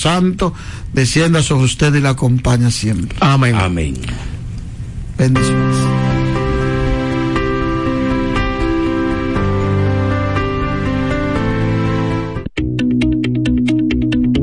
[0.00, 0.54] Santo
[0.92, 3.18] descienda sobre usted y la acompaña siempre.
[3.20, 3.54] Amén.
[3.54, 3.94] Amén.
[5.18, 5.76] Bendiciones.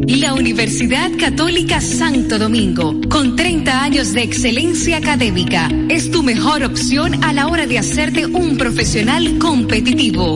[0.07, 7.23] La Universidad Católica Santo Domingo, con 30 años de excelencia académica, es tu mejor opción
[7.23, 10.35] a la hora de hacerte un profesional competitivo.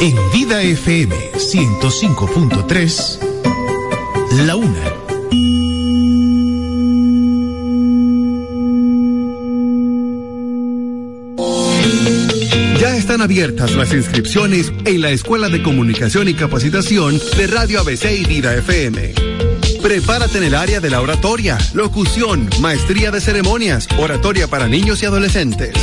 [0.03, 3.19] En Vida FM 105.3,
[4.45, 4.93] La Una.
[12.81, 18.07] Ya están abiertas las inscripciones en la Escuela de Comunicación y Capacitación de Radio ABC
[18.11, 19.15] y Vida FM.
[19.81, 25.07] Prepárate en el área de la oratoria, locución, maestría de ceremonias, oratoria para niños y
[25.07, 25.75] adolescentes.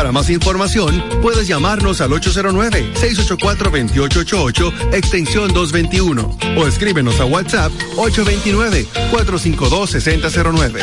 [0.00, 10.80] Para más información, puedes llamarnos al 809-684-2888, extensión 221, o escríbenos a WhatsApp 829-452-6009.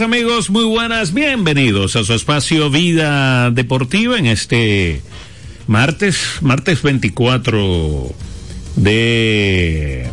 [0.00, 5.02] Amigos, muy buenas, bienvenidos a su espacio Vida Deportiva en este
[5.68, 8.12] martes, martes 24
[8.76, 10.10] de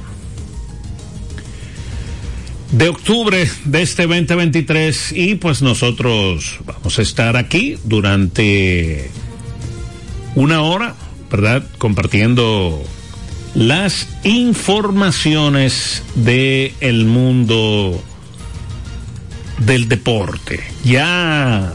[2.71, 9.09] de octubre de este 2023 y pues nosotros vamos a estar aquí durante
[10.35, 10.95] una hora,
[11.31, 11.63] ¿verdad?
[11.77, 12.83] Compartiendo
[13.55, 18.03] las informaciones de el mundo
[19.65, 20.59] del deporte.
[20.83, 21.73] Ya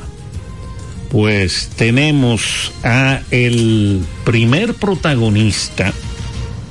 [1.11, 5.93] pues tenemos a el primer protagonista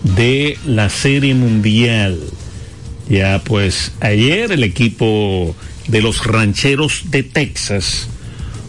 [0.03, 2.19] de la serie mundial.
[3.09, 5.55] Ya pues ayer el equipo
[5.87, 8.07] de los rancheros de Texas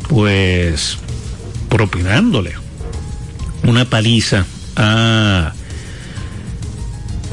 [0.09, 0.99] pues
[1.69, 2.55] propinándole
[3.65, 4.47] una paliza
[4.77, 5.53] a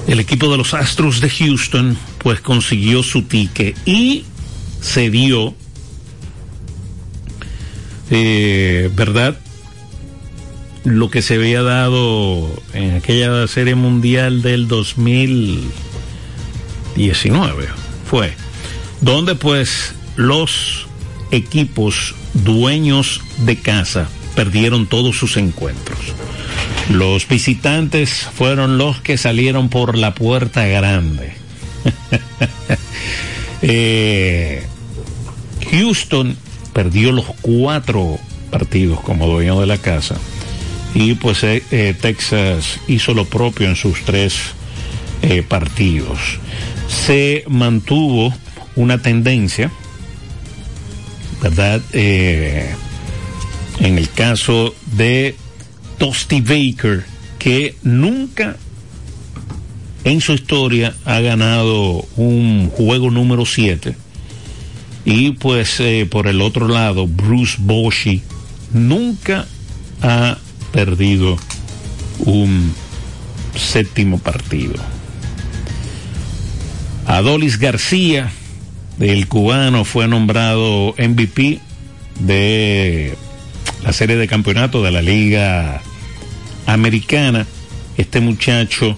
[0.08, 4.26] el equipo de los Astros de Houston pues consiguió su ticket y
[4.84, 5.56] se dio,
[8.12, 9.36] eh, ¿verdad?
[10.84, 17.68] lo que se había dado en aquella serie mundial del 2019
[18.06, 18.34] fue
[19.00, 20.88] donde pues los
[21.32, 26.00] equipos dueños de casa perdieron todos sus encuentros.
[26.90, 31.34] Los visitantes fueron los que salieron por la puerta grande.
[33.62, 34.68] eh,
[35.74, 36.38] Houston
[36.72, 38.20] perdió los cuatro
[38.52, 40.16] partidos como dueño de la casa
[40.94, 44.36] y pues eh, eh, Texas hizo lo propio en sus tres
[45.24, 46.20] eh, partidos.
[46.88, 48.32] Se mantuvo
[48.76, 49.72] una tendencia,
[51.42, 51.82] ¿verdad?
[51.94, 52.78] en
[53.80, 55.36] el caso de
[55.98, 57.04] Tosti Baker,
[57.40, 58.58] que nunca
[60.04, 64.03] en su historia ha ganado un juego número 7.
[65.06, 68.22] Y pues eh, por el otro lado, Bruce Bochy
[68.72, 69.46] nunca
[70.02, 70.38] ha
[70.72, 71.38] perdido
[72.20, 72.74] un
[73.56, 74.76] séptimo partido.
[77.06, 78.32] Adolis García,
[79.00, 81.60] el cubano, fue nombrado MVP
[82.22, 83.18] de
[83.84, 85.82] la serie de campeonato de la Liga
[86.66, 87.46] Americana.
[87.98, 88.98] Este muchacho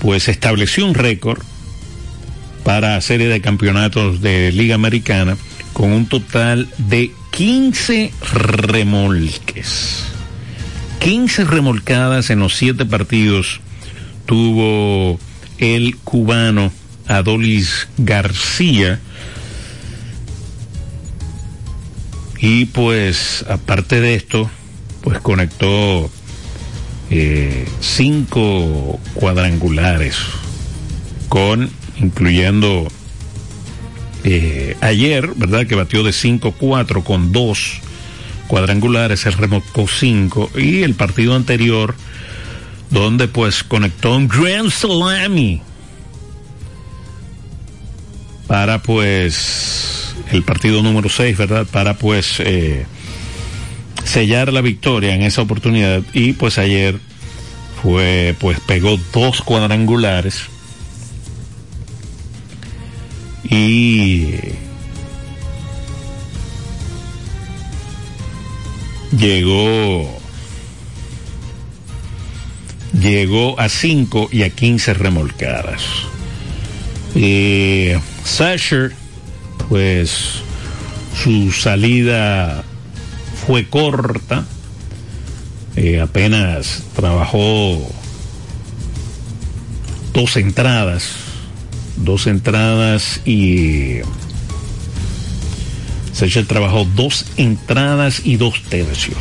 [0.00, 1.42] pues estableció un récord
[2.66, 5.36] para serie de campeonatos de Liga Americana
[5.72, 10.02] con un total de 15 remolques.
[10.98, 13.60] 15 remolcadas en los siete partidos
[14.26, 15.20] tuvo
[15.58, 16.72] el cubano
[17.06, 18.98] Adolis García.
[22.40, 24.50] Y pues aparte de esto,
[25.02, 26.10] pues conectó
[27.10, 30.16] eh, cinco cuadrangulares
[31.28, 31.70] con
[32.00, 32.88] incluyendo
[34.24, 35.66] eh, ayer, ¿verdad?
[35.66, 37.80] Que batió de 5-4 con dos
[38.48, 41.94] cuadrangulares, el remolcó 5 y el partido anterior
[42.90, 45.60] donde pues conectó un Grand Salami
[48.46, 51.66] para pues el partido número 6, ¿verdad?
[51.66, 52.86] Para pues eh,
[54.04, 56.98] sellar la victoria en esa oportunidad y pues ayer
[57.82, 60.44] fue pues pegó dos cuadrangulares
[63.48, 64.34] y
[69.16, 70.16] llegó
[73.00, 75.82] llegó a 5 y a 15 remolcadas.
[77.14, 78.92] Eh, Sasher,
[79.68, 80.42] pues
[81.22, 82.64] su salida
[83.46, 84.44] fue corta,
[85.76, 87.90] eh, apenas trabajó
[90.12, 91.10] dos entradas,
[91.96, 94.00] dos entradas y
[96.12, 99.18] Sechel trabajó dos entradas y dos tercios,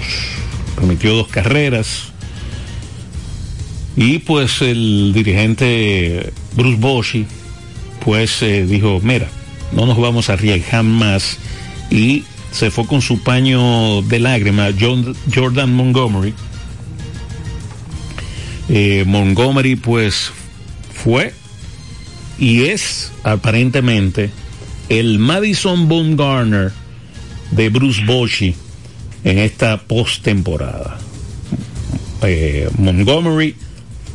[0.75, 2.11] permitió dos carreras.
[3.97, 7.25] Y pues el dirigente Bruce Boschi
[7.99, 9.27] pues eh, dijo, mira,
[9.71, 11.37] no nos vamos a arriesgar más
[11.89, 14.69] y se fue con su paño de lágrima
[15.33, 16.33] Jordan Montgomery.
[18.69, 20.31] Eh, Montgomery pues
[20.93, 21.33] fue
[22.37, 24.29] y es aparentemente
[24.89, 26.71] el Madison Bumgarner
[27.51, 28.55] de Bruce Bochy
[29.23, 30.97] en esta postemporada.
[32.21, 33.55] Eh, Montgomery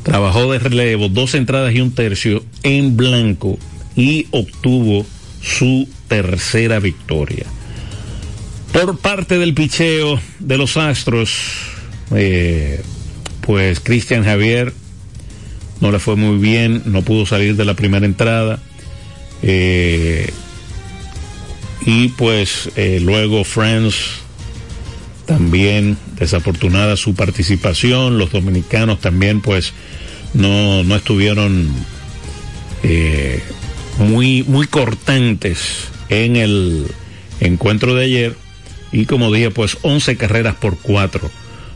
[0.03, 3.59] trabajó de relevo dos entradas y un tercio en blanco
[3.97, 5.07] y obtuvo
[5.43, 7.47] su tercera victoria.
[8.73, 11.33] Por parte del picheo de los Astros,
[12.15, 12.83] eh,
[13.41, 14.73] pues Cristian Javier
[15.81, 18.61] no le fue muy bien, no pudo salir de la primera entrada.
[19.43, 20.31] Eh,
[21.87, 23.95] y pues eh, luego Friends
[25.27, 29.73] también desafortunada su participación, los dominicanos también pues
[30.35, 31.69] no, no estuvieron
[33.99, 36.87] muy, muy cortantes en el
[37.41, 38.37] encuentro de ayer
[38.93, 41.31] y como dije, pues 11 carreras por 4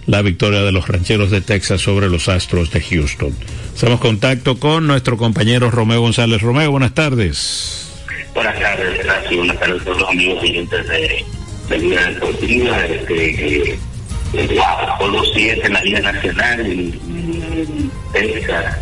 [0.07, 3.35] la victoria de los rancheros de Texas sobre los Astros de Houston.
[3.75, 6.43] Hacemos contacto con nuestro compañero Romeo González.
[6.43, 7.91] Romeo, buenas tardes.
[8.35, 9.37] Buenas tardes, gracias.
[9.37, 11.25] Buenas tardes a todos los amigos oyentes de,
[11.69, 12.87] de Liga Deportiva.
[12.87, 13.79] Este,
[14.99, 18.77] con los siete en la Liga Nacional en, Texas,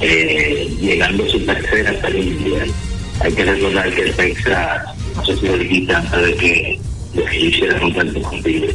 [0.00, 2.70] eh, llegando su tercera mundial.
[3.20, 4.82] Hay que recordar que el Texas,
[5.16, 6.80] no sé si lo dijiste antes de que
[7.38, 8.66] hiciera un tanto contigo.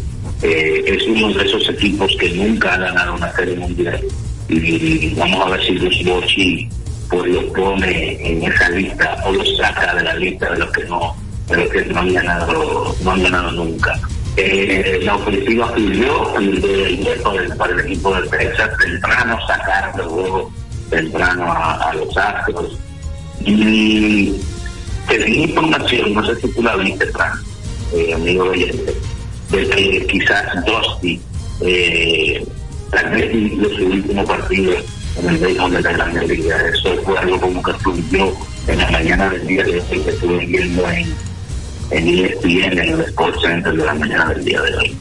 [0.44, 4.00] Eh, es uno de esos equipos que nunca ha ganado una serie mundial.
[4.50, 6.70] Y vamos a ver si los Bochi
[7.10, 10.84] pues lo pone en esa lista o lo saca de la lista de los que
[10.86, 11.16] no
[11.48, 14.00] de los que no han ganado no han ganado nunca
[14.36, 16.34] Eh, la ofensiva fluyó
[17.58, 20.52] para el equipo de Texas temprano, sacar de juego
[20.90, 22.78] temprano a, los Astros.
[23.46, 24.34] Y
[25.08, 27.34] tenía información, no sé si tú la viste, Fran,
[27.94, 28.96] eh, amigo oyente,
[29.58, 31.20] de quizás Dusty,
[31.62, 32.46] eh,
[32.92, 34.74] tal vez de su último partido
[35.22, 36.58] en el béisbol de la Gran Liga.
[36.74, 38.34] Eso fue algo como que fluyó
[38.68, 41.14] en la mañana del día de hoy que estuve viendo en,
[41.92, 44.98] en ESPN, en el Sports Center de la mañana del día de hoy.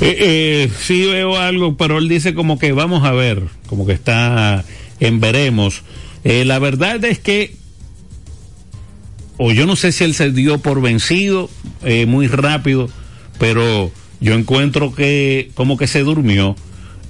[0.00, 3.92] Eh, eh, sí veo algo, pero él dice como que vamos a ver, como que
[3.92, 4.64] está
[5.00, 5.82] en veremos.
[6.24, 7.54] Eh, la verdad es que,
[9.36, 11.50] o yo no sé si él se dio por vencido
[11.84, 12.88] eh, muy rápido,
[13.38, 16.56] pero yo encuentro que como que se durmió,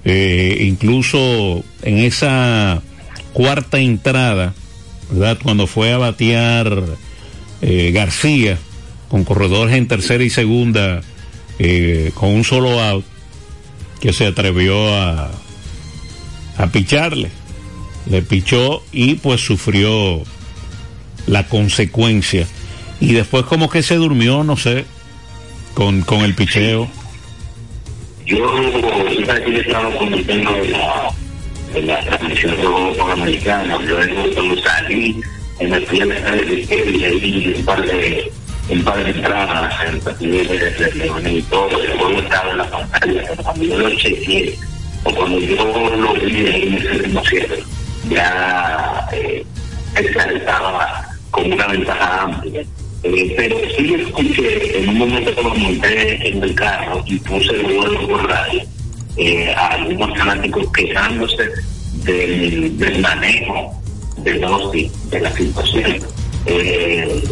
[0.05, 2.83] eh, incluso en esa
[3.33, 4.55] cuarta entrada,
[5.11, 5.39] ¿verdad?
[5.43, 6.83] Cuando fue a batear
[7.63, 8.59] eh, García
[9.09, 11.03] con corredores en tercera y segunda,
[11.59, 13.05] eh, con un solo out,
[14.01, 15.31] que se atrevió a,
[16.59, 17.31] a picharle.
[18.11, 20.23] Le pichó y pues sufrió
[21.27, 22.47] la consecuencia.
[23.01, 24.85] Y después como que se durmió, no sé,
[25.75, 26.89] con, con el picheo.
[28.27, 31.11] Yo, yo estaba comentando de la,
[31.75, 32.55] de la transmisión
[32.97, 33.97] Panamericana, yo
[34.35, 35.21] cuando salí,
[35.61, 38.33] me fui a la de y ahí un par de
[38.71, 42.71] un par de entradas en partido de León y todo, el juego estaba en la
[42.71, 44.59] pantalla, cuando yo lo chequeé,
[45.05, 47.63] o cuando yo lo vi en ese mismo cierre,
[48.09, 49.45] ya eh,
[49.97, 52.65] estaba con una ventaja amplia.
[53.05, 57.53] Eh, pero sí escuché en un momento que me monté en el carro y puse
[57.53, 58.63] el vuelo por radio
[59.17, 61.51] eh, a algunos fanáticos quejándose
[62.05, 63.73] del, manejo
[64.19, 65.99] de dosis de la situación.
[66.47, 67.23] Eh,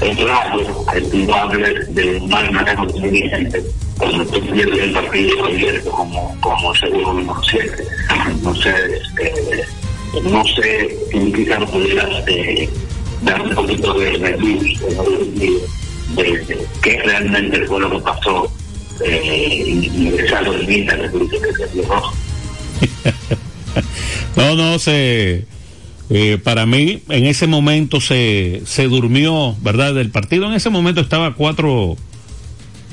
[0.00, 3.64] es raro que de un mal manejo dirigente
[3.98, 7.84] cuando tú pierdes el partido abierto como, como seguro número 7.
[8.28, 8.74] Entonces,
[9.20, 9.64] eh,
[10.22, 12.68] no sé si quizás pudieras eh,
[13.22, 14.36] dar un poquito de de,
[16.14, 18.50] de, de, qué realmente fue lo que pasó
[19.04, 21.82] eh, y esa dormita que tú dices que se
[24.36, 25.46] no, no, se...
[26.10, 29.98] Eh, para mí, en ese momento se, se durmió, ¿verdad?
[29.98, 31.98] El partido en ese momento estaba cuatro,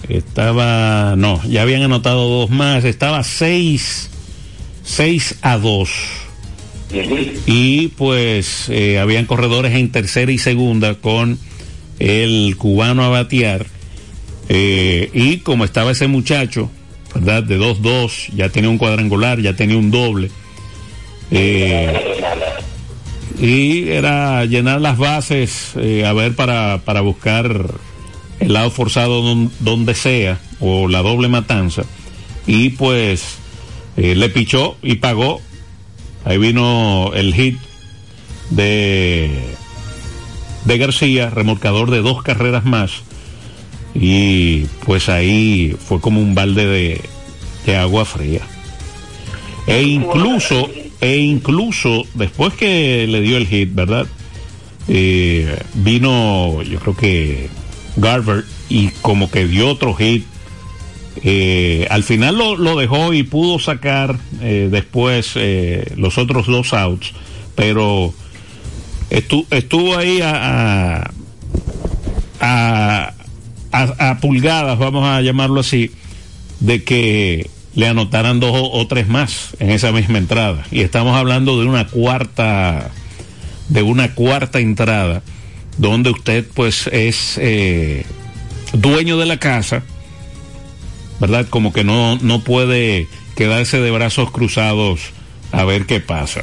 [0.10, 4.10] estaba, no, ya habían anotado dos más, estaba seis,
[4.84, 5.92] seis a dos.
[7.46, 11.40] Y pues eh, habían corredores en tercera y segunda con
[12.00, 13.66] el cubano a batear.
[14.50, 16.70] Eh, y como estaba ese muchacho,
[17.14, 17.44] ¿verdad?
[17.44, 20.30] De 2-2, ya tenía un cuadrangular, ya tenía un doble.
[21.32, 21.94] Eh,
[23.40, 27.76] y era llenar las bases, a ver, para, para buscar
[28.40, 31.84] el lado forzado don, donde sea, o la doble matanza.
[32.48, 33.38] Y pues
[33.98, 35.42] le pichó y pagó.
[36.26, 37.58] Ahí vino el hit
[38.50, 39.30] de,
[40.66, 42.92] de García, remolcador de dos carreras más.
[43.94, 47.02] Y pues ahí fue como un balde de,
[47.66, 48.42] de agua fría.
[49.68, 50.70] E incluso
[51.02, 54.08] e incluso después que le dio el hit, ¿verdad?
[54.88, 57.50] Eh, vino, yo creo que
[57.96, 60.26] Garber y como que dio otro hit.
[61.24, 67.14] Eh, al final lo, dejó y pudo sacar eh, después eh, los otros dos outs,
[67.56, 68.14] pero
[69.10, 71.10] estu estuvo ahí a,
[72.42, 73.12] a,
[74.22, 75.92] pulgadas, vamos a llamarlo así,
[76.60, 80.66] de que le anotaran dos o, o, tres más en esa misma entrada.
[80.72, 82.92] Y estamos hablando de una cuarta,
[83.70, 85.24] de una cuarta entrada,
[85.78, 87.40] donde usted pues es
[88.74, 89.84] dueño de la casa,
[91.20, 91.48] ¿verdad?
[91.50, 95.00] Como que no, no puede quedarse de brazos cruzados
[95.52, 96.42] a ver qué pasa.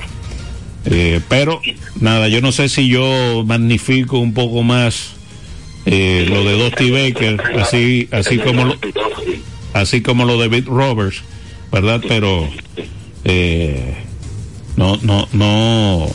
[0.85, 1.61] Eh, pero
[2.01, 5.13] nada, yo no sé si yo magnifico un poco más
[5.87, 8.77] eh, lo de Dusty Baker, así, así como lo,
[9.75, 11.23] así como lo de David Roberts,
[11.71, 12.03] ¿verdad?
[12.07, 12.49] Pero
[13.25, 13.95] eh,
[14.77, 16.09] no, no, no,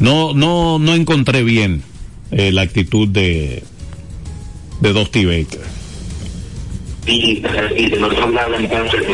[0.00, 1.82] no, no, no encontré bien
[2.32, 3.62] eh, la actitud de
[4.80, 5.75] de Dusty Baker.
[7.06, 7.42] Y,
[7.76, 9.04] y del otro lado entonces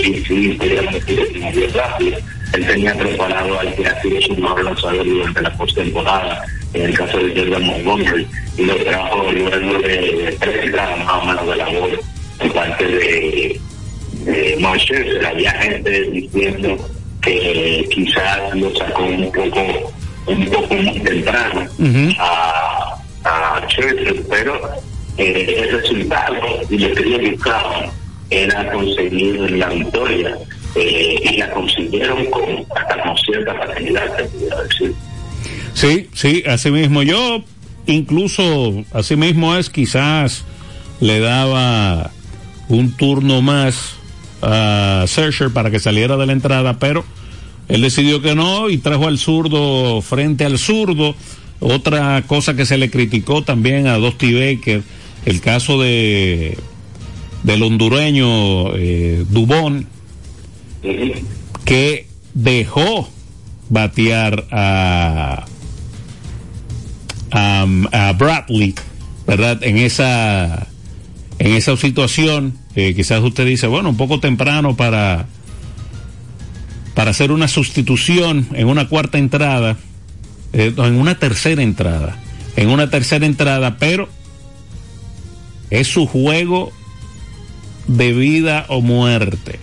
[0.00, 0.58] sí, sí,
[2.52, 6.44] él tenía preparado al que ha sido su mejor lanzador durante la postemporada
[6.74, 11.26] en el caso de Jordan Montgomery y lo trajo luego de tres entradas más o
[11.26, 11.98] menos de la bola
[12.38, 13.60] por parte de,
[14.24, 15.26] de Manchester.
[15.26, 16.76] Había gente diciendo
[17.22, 19.92] que quizás lo sacó un poco
[20.26, 21.66] un poco muy temprano
[22.18, 24.60] a, a Chelsea, pero
[25.18, 26.36] eh, el resultado
[26.70, 27.90] y lo que ellos buscaban
[28.30, 30.38] era conseguir la victoria
[30.74, 34.10] eh, y la consiguieron con, hasta con cierta facilidad.
[35.74, 37.02] Sí, sí, así mismo.
[37.02, 37.44] Yo
[37.86, 40.44] incluso, así mismo es, quizás
[41.00, 42.10] le daba
[42.68, 43.96] un turno más
[44.40, 47.04] a Searcher para que saliera de la entrada, pero
[47.68, 51.14] él decidió que no y trajo al zurdo frente al zurdo.
[51.60, 54.82] Otra cosa que se le criticó también a Dusty Baker,
[55.24, 56.58] el caso de
[57.42, 59.88] del hondureño eh, Dubón,
[61.64, 63.08] que dejó
[63.68, 65.44] batear a,
[67.30, 68.74] a, a Bradley,
[69.26, 69.62] ¿verdad?
[69.64, 70.68] En esa
[71.38, 75.26] en esa situación, eh, quizás usted dice, bueno, un poco temprano para,
[76.94, 79.76] para hacer una sustitución en una cuarta entrada,
[80.52, 82.16] eh, en una tercera entrada,
[82.54, 84.08] en una tercera entrada, pero
[85.72, 86.70] es su juego
[87.88, 89.58] de vida o muerte.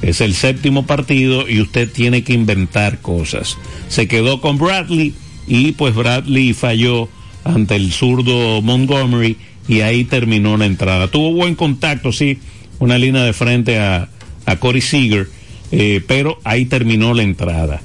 [0.00, 3.58] Es el séptimo partido y usted tiene que inventar cosas.
[3.88, 5.14] Se quedó con Bradley
[5.46, 7.10] y pues Bradley falló
[7.44, 9.36] ante el zurdo Montgomery
[9.68, 11.08] y ahí terminó la entrada.
[11.08, 12.38] Tuvo buen contacto, sí,
[12.78, 14.08] una línea de frente a,
[14.46, 15.28] a Corey Seager,
[15.72, 17.82] eh, pero ahí terminó la entrada.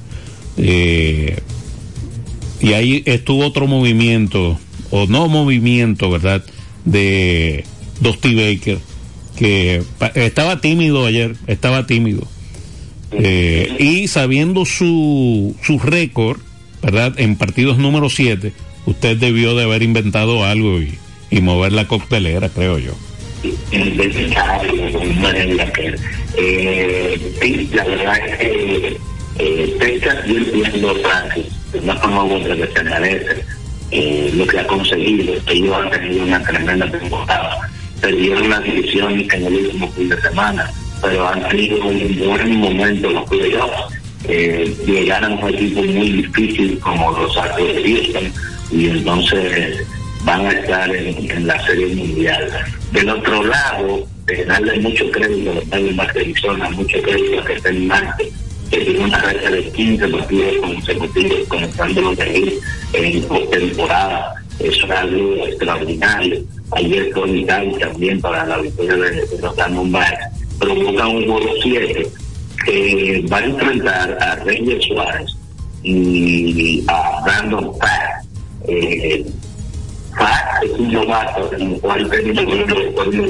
[0.56, 1.38] Eh,
[2.62, 4.58] y ahí estuvo otro movimiento,
[4.90, 6.42] o no movimiento, ¿verdad?
[6.84, 7.64] De
[8.00, 8.78] Dusty Baker,
[9.36, 9.82] que
[10.14, 12.26] estaba tímido ayer, estaba tímido.
[13.12, 16.40] Eh, y sabiendo su, su récord,
[16.82, 17.18] ¿verdad?
[17.18, 18.52] En partidos número 7,
[18.86, 20.94] usted debió de haber inventado algo y,
[21.30, 22.92] y mover la coctelera, creo yo.
[26.36, 27.18] Eh,
[27.72, 28.96] la verdad es que
[29.38, 29.68] eh,
[32.80, 33.44] agradece
[33.92, 35.34] eh, lo que ha conseguido.
[35.46, 37.68] Ellos han tenido una tremenda temporada.
[38.00, 40.70] Perdieron la división en el último fin de semana,
[41.02, 43.94] pero han tenido un buen momento en los playoffs.
[44.28, 48.32] Eh, llegaron a un equipo muy difícil como los Astros de Houston
[48.70, 49.84] y entonces
[50.24, 52.48] van a estar en, la serie mundial.
[52.92, 57.52] Del otro lado, eh, darle mucho crédito a los Diamondbacks de mucho crédito a que
[57.54, 58.32] está en Marte,
[58.72, 62.14] que tiene una racha de 15 partidos consecutivos, comenzando
[62.94, 64.34] en postemporada.
[64.58, 66.42] Es algo extraordinario.
[66.70, 70.24] Ayer fue vital también para la victoria de, los Diamondbacks.
[70.58, 72.08] Provoca un juego 7
[72.64, 75.36] que va a enfrentar a Reyes Suárez
[75.82, 78.24] y a Brandon Pack.
[78.68, 79.26] Eh,
[80.62, 82.10] es un novato en el cual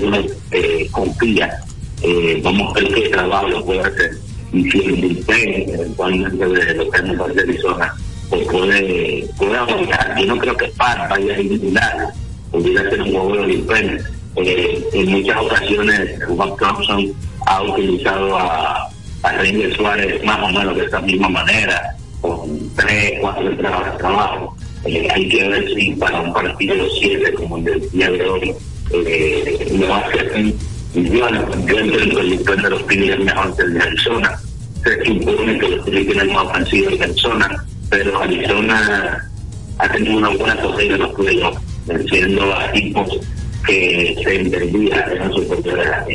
[0.05, 0.19] uno
[0.51, 1.59] eh, confía.
[2.03, 4.11] Eh, vamos a ver qué trabajo puede hacer.
[4.53, 7.95] Y si el bullpen, eventualmente de los Carneros de Arizona,
[8.29, 10.17] pues puede, puede avanzar.
[10.19, 12.09] Yo no creo que Pat vaya a eliminar,
[12.51, 14.03] pudiera ser un juego de.
[14.37, 17.13] Eh, en muchas ocasiones, Juan Thompson
[17.47, 18.89] ha utilizado a,
[19.23, 23.99] a Ranger Suárez más o menos de esta misma manera, con tres, cuatro entradas de
[23.99, 28.29] trabajo eh, hay que ver si para un partido 7 como el del día de
[28.29, 28.55] hoy
[28.93, 30.55] eh, lo hacen
[30.95, 31.29] yo,
[31.67, 34.39] yo entiendo que el de los Phillies es mejor que el de Arizona.
[34.85, 39.31] Se supone que los Phillies tienen más ofensiva que Arizona pero Arizona
[39.79, 43.19] ha tenido una buena corrida en los playoffs venciendo a equipos
[43.67, 46.07] que se entendía eran superiores a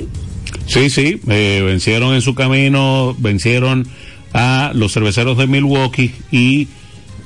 [0.66, 3.88] Sí, sí, eh, vencieron en su camino, vencieron
[4.34, 6.68] a los cerveceros de Milwaukee y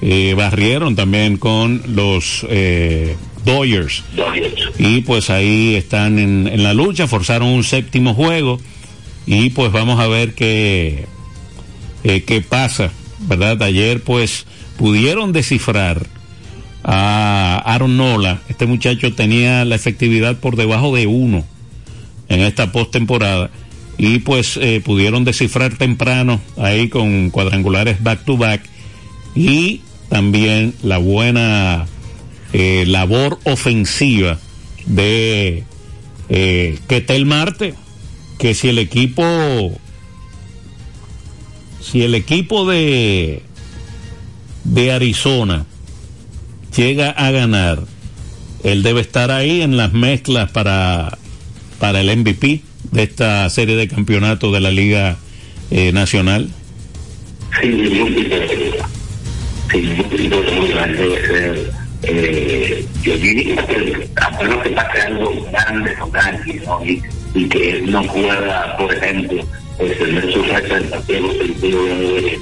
[0.01, 4.03] eh, barrieron también con los eh, Dodgers.
[4.77, 8.59] Y pues ahí están en, en, la lucha, forzaron un séptimo juego.
[9.25, 11.05] Y pues vamos a ver qué,
[12.03, 13.61] eh, qué pasa, ¿verdad?
[13.63, 14.45] Ayer pues
[14.77, 16.07] pudieron descifrar
[16.83, 21.45] a Aaron Nola, este muchacho tenía la efectividad por debajo de uno
[22.29, 23.51] en esta postemporada.
[23.97, 28.63] Y pues eh, pudieron descifrar temprano ahí con cuadrangulares back to back.
[29.35, 31.85] Y también la buena
[32.53, 34.39] eh, labor ofensiva
[34.85, 35.63] de
[36.29, 37.73] eh, Ketel Marte,
[38.37, 39.23] que si el equipo,
[41.81, 43.43] si el equipo de,
[44.63, 45.65] de Arizona
[46.75, 47.83] llega a ganar,
[48.63, 51.17] él debe estar ahí en las mezclas para,
[51.79, 52.61] para el MVP
[52.91, 55.17] de esta serie de campeonatos de la Liga
[55.69, 56.49] eh, Nacional.
[62.03, 66.85] Eh, yo diría que a menos que pase algo grande o grande, ¿no?
[66.85, 67.01] Y,
[67.47, 69.41] que no pueda, por ejemplo,
[69.77, 72.39] tener su representativo sentido de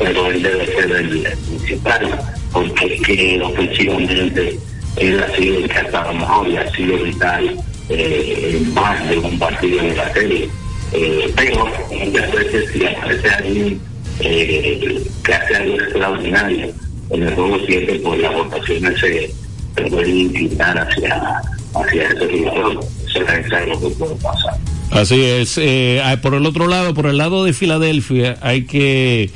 [0.00, 2.20] pero él debe ser el, el principal,
[2.52, 4.58] porque es que ofensivamente
[4.96, 7.56] él ha sido el que ha estado mejor y ha sido vital
[7.90, 10.48] eh, más de un partido de la serie.
[10.92, 13.80] Eh, pero muchas veces si aparece alguien
[14.20, 16.72] eh, que hace algo extraordinario
[17.10, 19.32] en el juego 7, pues las votaciones se,
[19.76, 21.40] se pueden inclinar hacia,
[21.74, 22.84] hacia ese jugador.
[23.06, 24.56] Eso es algo que puede pasar.
[24.90, 25.58] Así es.
[25.58, 29.30] Eh, por el otro lado, por el lado de Filadelfia, hay que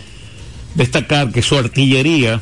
[0.74, 2.40] destacar que su artillería,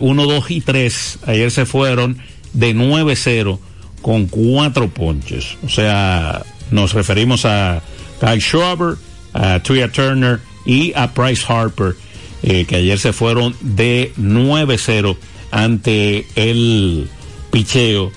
[0.00, 2.18] 1, 2 y 3, ayer se fueron
[2.52, 3.58] de 9-0
[4.02, 5.56] con cuatro ponches.
[5.64, 7.82] O sea, nos referimos a
[8.20, 8.96] Kyle Schwarber,
[9.32, 11.94] a Tria Turner y a Bryce Harper,
[12.42, 15.16] eh, que ayer se fueron de 9-0
[15.50, 17.08] ante el
[17.50, 18.12] picheo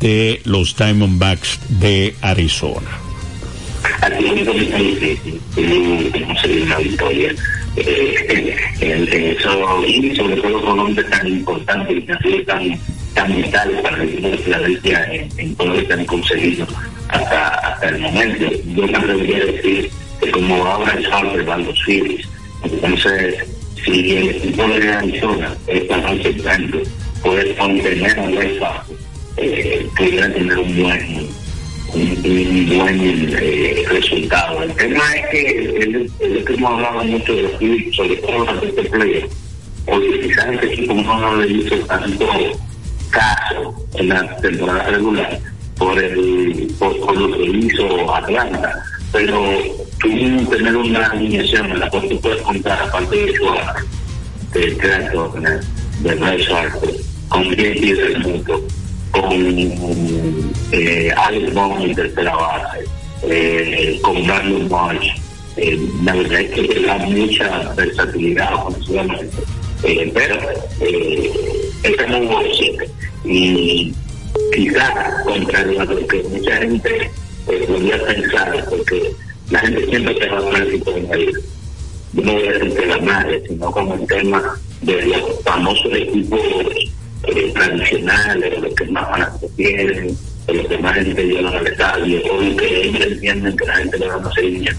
[0.00, 2.90] de los Diamondbacks de Arizona.
[6.64, 7.34] Una victoria.
[7.76, 12.78] Eh, eso, y sobre todo con un tan importante y sido tan
[13.14, 16.66] tan vital para el equipo de Filadelfia en, en, todo lo que han conseguido
[17.08, 18.50] hasta, hasta el momento.
[18.74, 19.90] Yo me atrevería a decir
[20.20, 22.26] que como ahora es Harper van los Phillies,
[22.64, 23.46] entonces
[23.84, 26.78] si el equipo de Arizona esta noche tanto
[27.22, 28.84] puede contener a
[29.36, 31.28] eh, pudiera tener un buen
[31.92, 34.62] un, buen eh, resultado.
[34.62, 38.68] El tema es que el, que hemos hablado mucho de los Phillies, sobre todo en
[38.68, 39.26] este play,
[39.86, 42.26] porque quizás este equipo no lo hizo tanto
[43.10, 45.40] caso en la temporada regular
[45.78, 49.42] por el por, por lo que hizo Atlanta pero
[50.02, 53.84] que tener una alineación en la cual tú puedes contar aparte de Schwarber
[54.52, 55.60] de Turner
[56.00, 56.94] de Bryce Harper
[57.28, 58.66] con JP del mundo
[59.10, 62.84] con eh, Alex Bond en tercera base
[63.22, 65.14] eh, con Brandon March
[65.56, 69.36] eh, la verdad es que da mucha versatilidad ofensivamente
[69.82, 70.36] eh, pero
[70.80, 71.32] eh,
[71.82, 72.90] es juego 7
[73.24, 73.92] y
[74.54, 77.10] quizás contrario a lo que mucha gente
[77.52, 79.12] eh, pensar porque
[79.50, 81.32] la gente siempre te va hablar con el
[82.12, 84.42] yo no voy a decir que la madre sino como el tema
[84.82, 86.40] de los famosos equipos
[87.24, 92.20] eh, tradicionales los que más fanáticos tienen de los que más gente llevan al estadio
[92.20, 94.76] o que ellos entienden que la gente le va a seguir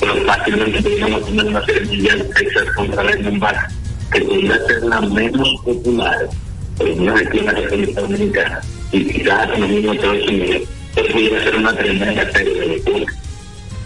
[0.00, 3.74] pero fácilmente podríamos tener una serie mundial Texas contra Diamondbacks
[4.12, 6.28] que podría ser la menos popular
[6.76, 8.60] por lo menos aquí en la República Dominicana
[8.92, 10.68] y quizás en los mismos Estados Unidos
[11.00, 13.12] pues ser una tremenda lectura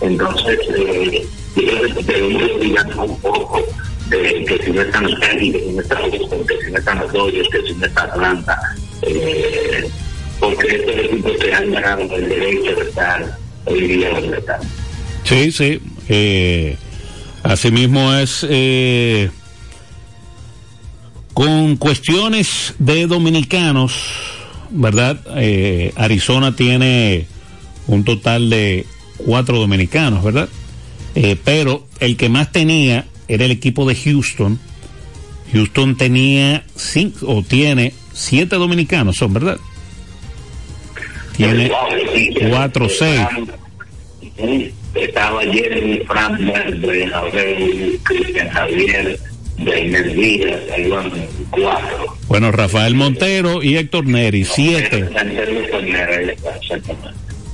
[0.00, 3.62] entonces eh, debemos olvidarnos un poco
[4.08, 7.74] de que si no los Yankees, que que si no están los Dodgers, que si
[7.74, 8.60] no está Atlanta
[9.02, 9.88] eh,
[10.40, 14.60] porque estos equipos se han ganado el derecho de estar hoy día donde están
[15.24, 15.80] Sí, sí.
[16.08, 16.76] Eh,
[17.42, 19.30] asimismo es eh,
[21.32, 23.94] con cuestiones de dominicanos,
[24.72, 25.20] ¿verdad?
[25.36, 27.26] Eh, Arizona tiene
[27.86, 28.86] un total de
[29.18, 30.48] cuatro dominicanos, ¿verdad?
[31.14, 34.58] Eh, pero el que más tenía era el equipo de Houston.
[35.52, 39.58] Houston tenía cinco, o tiene siete dominicanos, son, ¿verdad?
[41.36, 41.70] Tiene
[42.50, 43.20] cuatro, seis.
[44.94, 49.18] estaba Verde, Abel, Cristian Javier,
[51.50, 52.16] Cuatro.
[52.28, 55.08] Bueno, Rafael Montero y Héctor Neri, siete.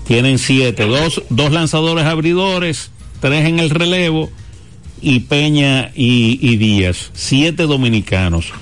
[0.07, 4.31] Tienen siete, dos, dos lanzadores abridores, tres en el relevo
[5.03, 8.53] y Peña y, y Díaz, siete dominicanos.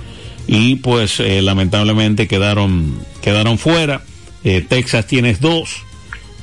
[0.46, 4.02] Y pues eh, lamentablemente quedaron, quedaron fuera.
[4.44, 5.82] Eh, Texas tienes dos,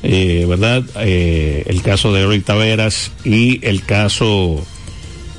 [0.03, 0.83] eh, ¿verdad?
[0.95, 4.65] El caso de Eric Taveras y el caso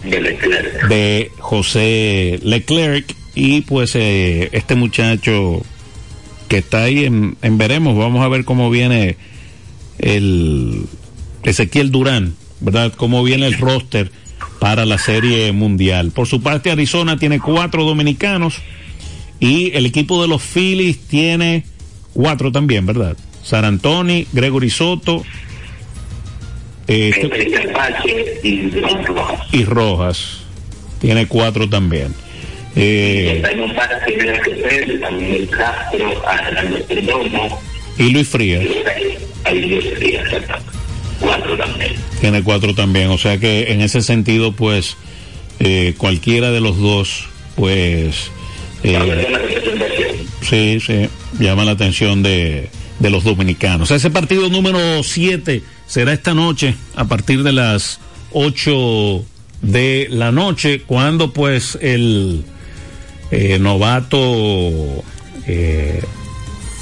[0.04, 3.14] de, José Leclerc.
[3.34, 5.62] Y pues eh, este muchacho
[6.48, 9.16] que está ahí en, en, veremos, vamos a ver cómo viene
[9.98, 10.86] el
[11.42, 12.92] Ezequiel Durán, ¿verdad?
[12.96, 14.12] Cómo viene el roster
[14.60, 16.12] para la serie mundial.
[16.12, 18.58] Por su parte, Arizona tiene cuatro dominicanos
[19.40, 21.64] y el equipo de los Phillies tiene
[22.12, 23.16] cuatro también, ¿verdad?
[23.42, 25.22] San Antonio, Gregory Soto
[26.86, 27.26] eh, este,
[28.42, 28.70] y,
[29.04, 29.40] Rojas.
[29.52, 30.40] y Rojas.
[31.00, 32.14] Tiene cuatro también.
[32.76, 33.42] Eh,
[37.98, 38.64] y Luis Frías.
[41.20, 41.92] Cuatro también.
[42.20, 43.10] Tiene cuatro también.
[43.10, 44.96] O sea que en ese sentido, pues,
[45.60, 48.30] eh, cualquiera de los dos, pues.
[50.42, 52.68] sí, sí, llama la atención de,
[53.04, 53.90] de los dominicanos.
[53.90, 58.00] Ese partido número 7 será esta noche a partir de las
[58.32, 59.22] 8
[59.60, 62.44] de la noche, cuando pues el
[63.30, 65.04] eh, novato
[65.46, 66.02] eh,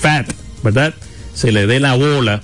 [0.01, 0.33] Fat,
[0.63, 0.95] ¿verdad?
[1.35, 2.41] Se le dé la bola,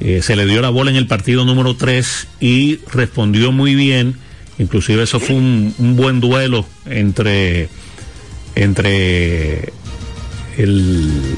[0.00, 4.16] eh, se le dio la bola en el partido número 3 y respondió muy bien.
[4.58, 7.68] Inclusive eso fue un, un buen duelo entre,
[8.54, 9.74] entre
[10.56, 11.36] el,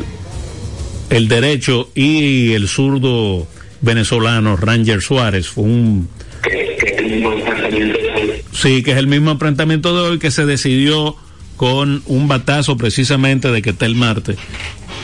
[1.11, 3.47] el derecho y el zurdo
[3.81, 5.49] venezolano Ranger Suárez.
[5.49, 6.09] Fue un...
[6.43, 8.43] Que, que es el mismo enfrentamiento de hoy.
[8.53, 11.17] Sí, que es el mismo enfrentamiento de hoy que se decidió
[11.57, 14.37] con un batazo precisamente de que está el martes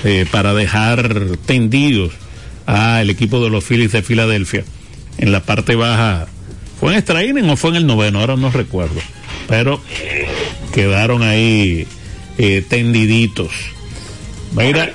[0.05, 2.13] eh, para dejar tendidos
[2.67, 4.65] al equipo de los Phillies de Filadelfia
[5.19, 6.27] en la parte baja.
[6.79, 8.21] ¿Fue en extra inning o fue en el noveno?
[8.21, 9.01] Ahora no recuerdo.
[9.49, 9.81] Pero
[10.73, 11.87] quedaron ahí
[12.39, 13.51] eh, tendiditos.
[14.55, 14.93] Mira,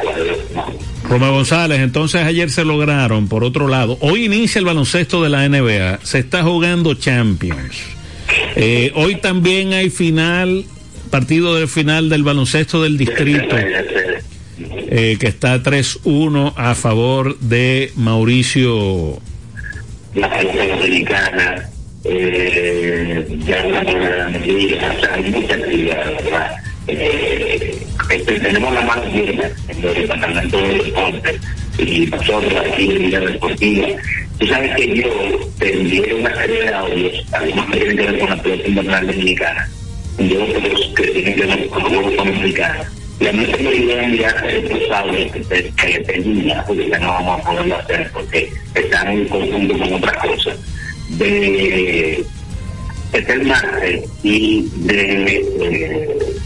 [1.09, 5.47] Romeo González, entonces ayer se lograron, por otro lado, hoy inicia el baloncesto de la
[5.47, 7.77] NBA, se está jugando Champions.
[8.55, 10.65] Eh, hoy también hay final,
[11.09, 13.55] partido de final del baloncesto del distrito,
[14.89, 19.21] eh, que está 3-1 a favor de Mauricio.
[20.13, 21.69] La dominicana,
[22.03, 23.63] eh, ya.
[26.87, 31.39] Eh, este, tenemos la mano llena en el departamento de deporte
[31.77, 33.87] y nosotros aquí en Vida Deportiva.
[34.39, 38.19] Tú sabes que yo te envié una serie de audios, algunos que tienen que ver
[38.19, 39.69] con la pelota invernal dominicana
[40.19, 42.87] y otros que tienen que ver con los juegos dominicanos.
[43.19, 47.07] Y a mí se me olvidó enviar estos audios que te, que porque ya no
[47.07, 50.57] vamos a poderlo hacer porque están en conjunto con otras cosas.
[51.09, 52.23] De
[53.13, 53.51] Etel
[54.23, 56.36] y de.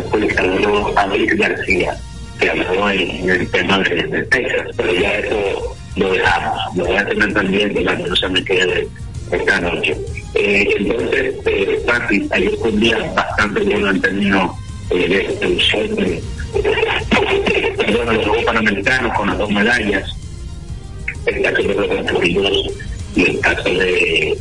[0.00, 1.94] Con el saludo a Luis García,
[2.38, 6.76] que habló en, el tema de, de, Texas, pero ya eso lo dejamos.
[6.76, 8.88] Lo voy a tener también para que no se me quede
[9.30, 9.96] esta noche.
[10.34, 14.52] Eh, entonces, eh, Francis, ayer fue un día bastante bueno en términos
[14.90, 16.22] eh, de extensión de
[17.76, 20.16] perdón, los Juegos Panamericanos con las dos medallas,
[21.26, 22.72] el caso de los
[23.14, 24.38] y el caso de,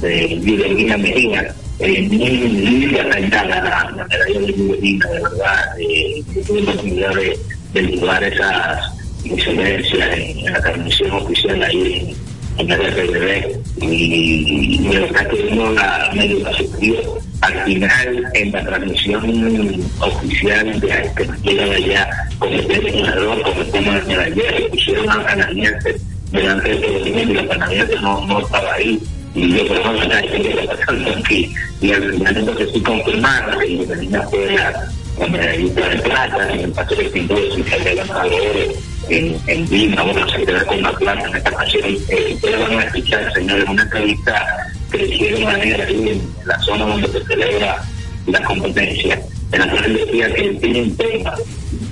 [0.00, 5.78] de Guillermina Mejía eh, muy, muy la, la medalla de Juvenina, de verdad.
[5.78, 7.38] Eh, la oportunidad de,
[7.72, 8.92] de esas
[9.24, 12.16] incidencias en, la transmisión oficial ahí
[12.58, 16.94] en, en el RBD y, y de verdad que uno la medio la sufrió.
[17.40, 23.42] Al final, en la transmisión oficial de que nos llega de allá, cometieron un error,
[23.42, 28.26] cometieron el medallero, pusieron a canadienses delante de todo el mundo y la canadiense no,
[28.26, 29.00] no estaba ahí
[29.34, 33.58] y yo creo que la gente está pasando aquí y al final entonces sí confirmaron
[33.58, 37.74] que Independiente fue la, la medallita de plata en el paso de pintor y que
[37.74, 41.50] había ganado oro en, en Lima, bueno, se quedó con la plata en esta.
[41.74, 46.86] Eh, ustedes van a escuchar, señores, una entrevista que hicieron ayer ahí en la zona
[46.86, 47.82] donde se celebra
[48.26, 49.20] la competencia.
[49.52, 51.34] En la cual decía que él tiene un tema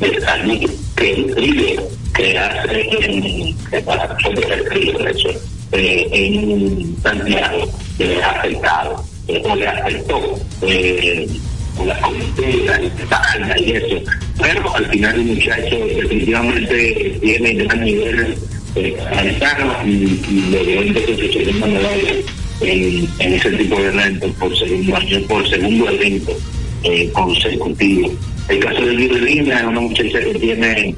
[0.01, 1.83] de salud que el trío
[2.15, 5.29] que hace en preparación de el trío, de hecho,
[5.73, 11.27] eh, en Santiago que le ha afectado eh, o le afectó eh,
[11.87, 12.81] la comunidad
[13.59, 13.97] y eso.
[14.41, 18.37] Pero al final el muchacho definitivamente tiene gran nivel
[18.75, 18.97] eh,
[19.85, 22.13] y, y logró entonces su segunda medalla
[22.61, 26.33] en, en ese tipo de eventos por segundo año, por segundo evento
[26.85, 28.13] eh, consecutivo.
[28.49, 30.95] El caso de Virginia es una muchacha que tiene,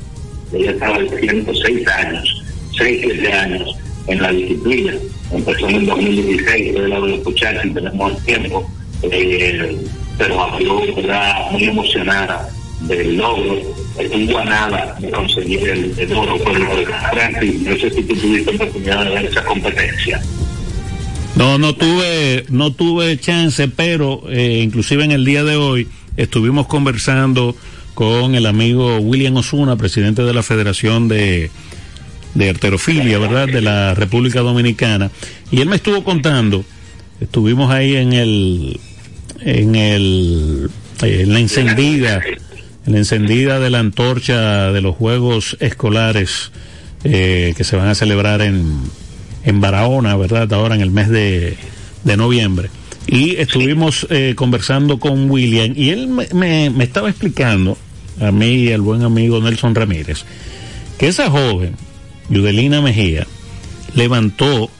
[0.52, 2.42] ella estaba de 106 años,
[2.78, 4.94] 6, 7 años en la disciplina.
[5.32, 8.70] Empezó en el 2016, yo la voy a escuchar si tenemos el tiempo,
[9.02, 9.76] eh,
[10.18, 11.50] pero abrió ¿verdad?
[11.50, 12.48] muy emocionada
[12.82, 13.60] del logro.
[13.98, 16.66] Estuvo a nada de conseguir el, el oro, pero
[17.12, 20.20] Francis, no sé si tú tuviste oportunidad de ver esa competencia.
[21.36, 26.66] No, no tuve, no tuve chance, pero eh, inclusive en el día de hoy estuvimos
[26.66, 27.56] conversando
[27.94, 31.50] con el amigo William Osuna, presidente de la Federación de,
[32.34, 33.46] de Arterofilia, ¿verdad?
[33.46, 35.10] De la República Dominicana.
[35.50, 36.64] Y él me estuvo contando,
[37.20, 38.80] estuvimos ahí en el,
[39.40, 40.70] en el,
[41.02, 42.22] en la encendida,
[42.86, 46.50] en la encendida de la antorcha de los Juegos Escolares
[47.04, 48.80] eh, que se van a celebrar en,
[49.44, 50.52] en Barahona, ¿verdad?
[50.52, 51.56] Ahora en el mes de,
[52.02, 52.70] de noviembre.
[53.06, 57.76] Y estuvimos eh, conversando con William y él me, me, me, estaba explicando,
[58.20, 60.24] a mí y al buen amigo Nelson Ramírez,
[60.96, 61.76] que esa joven,
[62.28, 63.26] Yudelina Mejía,
[63.94, 64.70] levantó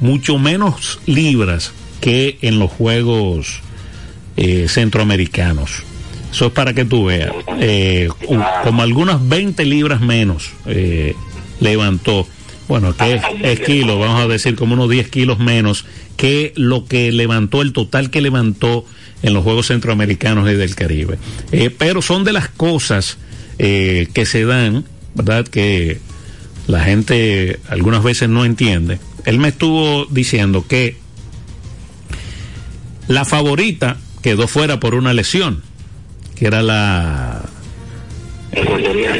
[0.00, 3.60] mucho menos libras que en los Juegos
[4.36, 5.82] eh, Centroamericanos.
[6.32, 7.32] Eso es para que tú veas.
[7.58, 8.08] Eh,
[8.64, 11.14] como algunas 20 libras menos eh,
[11.60, 12.26] levantó.
[12.68, 15.86] Bueno, que es, es kilo, vamos a decir como unos 10 kilos menos
[16.16, 18.84] que lo que levantó, el total que levantó
[19.22, 21.18] en los Juegos Centroamericanos y del Caribe.
[21.78, 23.18] Pero son de las cosas
[23.58, 24.84] que se dan,
[25.16, 25.48] ¿verdad?
[25.48, 25.98] Que
[26.70, 28.98] la gente algunas veces no entiende.
[29.24, 30.96] Él me estuvo diciendo que
[33.08, 35.62] la favorita quedó fuera por una lesión,
[36.36, 37.42] que era la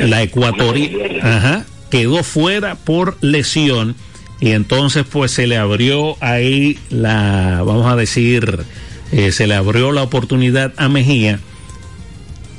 [0.07, 3.95] la ecuatoriana, ajá, quedó fuera por lesión
[4.41, 8.65] y entonces pues se le abrió ahí la, vamos a decir,
[9.13, 11.41] eh, se le abrió la oportunidad a Mejía,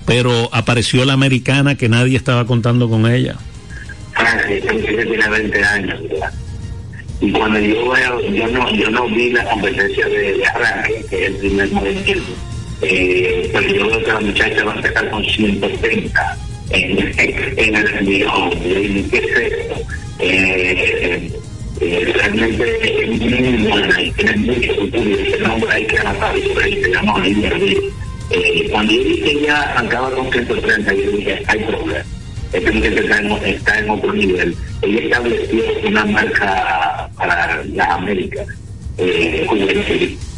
[0.06, 3.38] pero apareció la americana que nadie estaba contando con ella.
[4.48, 6.00] Tiene 20 años.
[7.20, 11.24] Y cuando yo veo, yo no, yo no vi la competencia de, de arranque, que
[11.24, 12.32] es el primer movimiento,
[12.82, 16.38] eh, pero yo veo que la muchacha va a empezar con 130
[16.72, 17.14] en,
[17.58, 18.50] en el envío.
[18.64, 19.76] ¿Qué es esto?
[20.20, 21.32] Eh,
[21.82, 23.34] eh, realmente es y
[25.72, 27.92] hay que anotar y por ahí
[28.30, 32.06] eh, Cuando yo vi que ella arrancaba con 130, yo dije, hay problema.
[32.54, 34.56] Está en, está en otro nivel.
[34.82, 38.48] Ella estableció una marca para las Américas.
[38.98, 39.46] Eh,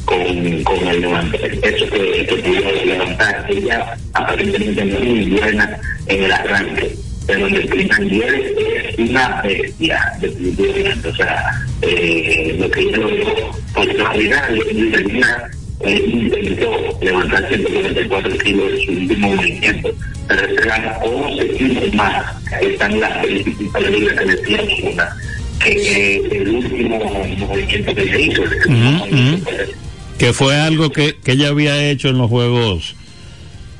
[0.05, 3.45] con, con el levantar, eso que, que pudo levantar.
[3.49, 6.95] Ella aparentemente muy buena en el arranque,
[7.25, 11.07] pero en el primer nivel es una bestia, definitivamente.
[11.07, 14.49] O sea, eh, lo que yo lo digo, por realidad,
[14.91, 15.51] termina
[15.85, 19.89] eh, intentó levantar 144 kilos en su último movimiento,
[20.27, 22.25] pero gana 11 kilos más.
[22.61, 25.15] Están las ligas que decían una
[25.59, 28.41] que el último movimiento que se hizo.
[28.41, 29.73] Uh -huh,
[30.17, 32.95] que fue algo que, que, ella había hecho en los Juegos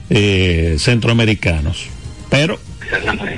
[0.09, 1.87] eh, Centroamericanos.
[2.29, 2.59] Pero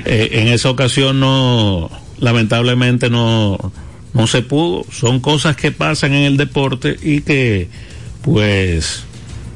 [0.04, 3.72] eh, en esa ocasión no, lamentablemente no,
[4.14, 4.84] no se pudo.
[4.90, 7.68] Son cosas que pasan en el deporte y que,
[8.26, 9.04] pues,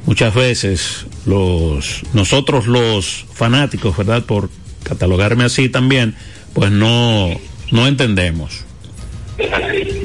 [0.05, 4.23] muchas veces los, nosotros los fanáticos, ¿verdad?
[4.23, 4.49] Por
[4.83, 6.15] catalogarme así también,
[6.53, 7.29] pues no,
[7.69, 8.63] no entendemos.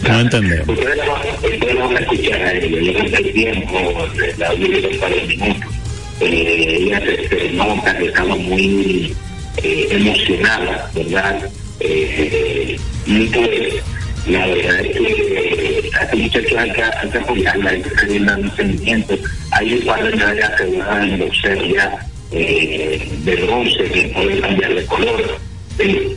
[0.02, 0.68] No entendemos.
[0.68, 5.72] Ustedes no van a escuchar a ellos, el tiempo, la minutos.
[6.20, 9.14] Ella se, nota que estaba muy
[9.62, 11.48] emocionada, ¿verdad?
[11.79, 13.83] Y pues,
[14.26, 15.65] la verdad es que
[16.12, 19.21] hay que, apoyarla, hay que seguir dando sentimientos.
[19.53, 21.99] Hay un par de medallas aseguradas en boxeo ya
[22.33, 25.38] eh, de bronce que pueden cambiar de color.
[25.79, 26.14] Eh,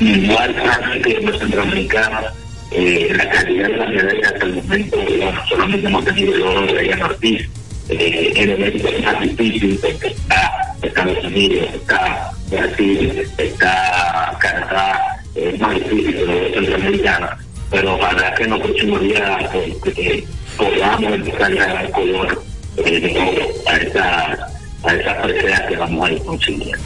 [0.00, 0.54] igual
[1.02, 2.24] que los centroamericanos
[2.70, 6.66] eh, la calidad de la medalla hasta el momento, bueno, solamente hemos tenido el oro
[6.66, 7.48] de Diana Ortiz,
[7.88, 15.22] eh, en el México es más difícil porque está Estados Unidos, está Brasil, está Canadá,
[15.34, 17.30] es más difícil que los centroamericanos,
[17.70, 20.24] pero ojalá que en los próximos días eh,
[20.56, 22.42] podamos empezar a dar color
[22.84, 24.48] eh, de oro a esa,
[24.84, 26.78] a esa presea que vamos a ir consiguiendo.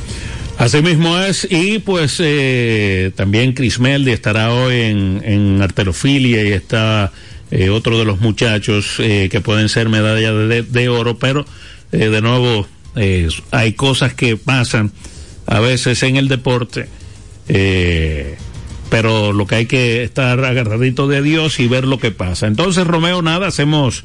[0.59, 6.53] Así mismo es, y pues eh, también Chris Meldi estará hoy en, en arterofilia y
[6.53, 7.11] está
[7.55, 11.45] eh, otro de los muchachos eh, que pueden ser medallas de, de, oro, pero
[11.93, 12.67] eh, de nuevo
[13.51, 14.91] hay cosas que pasan
[15.45, 16.89] a veces en el deporte,
[18.93, 22.47] pero lo que hay que estar agarradito de Dios y ver lo que pasa.
[22.47, 24.05] Entonces, Romeo, nada, hacemos,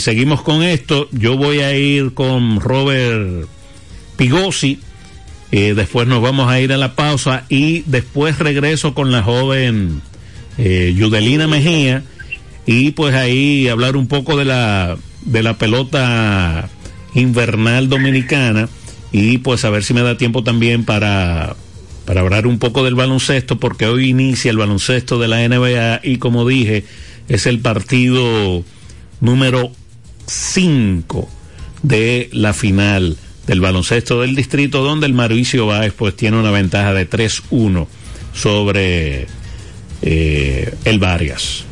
[0.00, 1.08] seguimos con esto.
[1.12, 3.46] Yo voy a ir con Robert
[4.16, 4.80] Pigosi
[5.52, 10.02] eh, después nos vamos a ir a la pausa y después regreso con la joven
[10.58, 12.02] eh, Yudelina Mejía
[12.66, 16.68] y pues ahí hablar un poco de la de la pelota
[17.14, 18.68] invernal dominicana
[19.12, 21.54] y pues a ver si me da tiempo también para
[22.06, 26.18] para hablar un poco del baloncesto porque hoy inicia el baloncesto de la NBA y
[26.18, 26.84] como dije
[27.28, 28.64] es el partido
[29.20, 29.72] número
[30.26, 31.28] 5
[31.82, 33.16] de la final
[33.46, 37.86] del baloncesto del distrito, donde el Mauricio Báez pues tiene una ventaja de 3-1
[38.32, 39.26] sobre
[40.02, 41.64] eh, el Varias.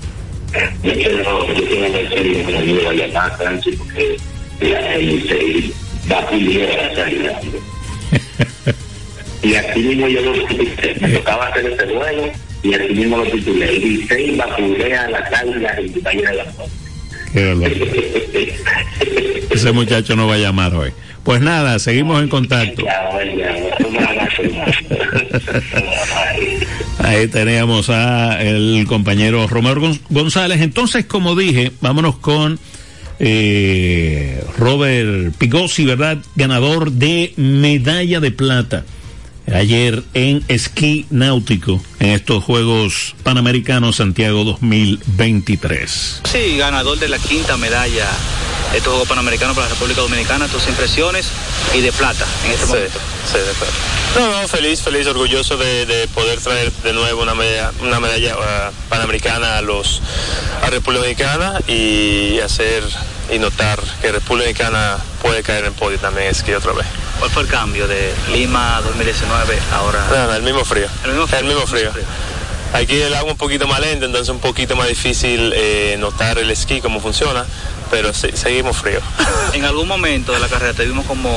[9.45, 12.33] Y así mismo yo lo titulé, me tocaba hacer este juego
[12.63, 13.75] y así mismo lo titulé.
[13.77, 17.71] Y se vacunea la salida y Valle de la
[19.51, 20.93] Ese muchacho no va a llamar hoy.
[21.25, 22.85] Pues nada, seguimos en contacto.
[26.99, 30.61] Ahí teníamos a el compañero Romero González.
[30.63, 32.59] Entonces, como dije, vámonos con
[33.19, 36.19] eh, Robert Pigosi, ¿verdad?
[36.35, 38.85] Ganador de medalla de plata
[39.53, 46.21] ayer en esquí náutico en estos Juegos Panamericanos Santiago 2023.
[46.25, 48.09] Sí, ganador de la quinta medalla
[48.75, 51.29] estos Juegos Panamericanos para la República Dominicana, tus impresiones
[51.75, 52.99] y de plata en este momento.
[53.31, 53.73] Sí, de plata.
[54.17, 58.89] No, no, feliz, feliz, orgulloso de, poder traer de nuevo una medalla, una medalla uh,
[58.89, 60.03] panamericana a los
[60.63, 62.83] a República Dominicana y hacer
[63.33, 66.87] y notar que República Dominicana puede caer en podio también es que otra vez.
[67.19, 70.07] ¿Cuál fue el cambio de Lima 2019 ahora?
[70.11, 70.87] No, no, el mismo frío.
[71.05, 71.41] El mismo frío.
[71.41, 71.91] El mismo frío.
[72.73, 76.51] Aquí el agua un poquito más lenta, entonces un poquito más difícil eh, notar el
[76.51, 77.47] esquí, cómo funciona,
[77.91, 79.01] pero seguimos frío.
[79.53, 81.31] En algún momento de la carrera te vimos como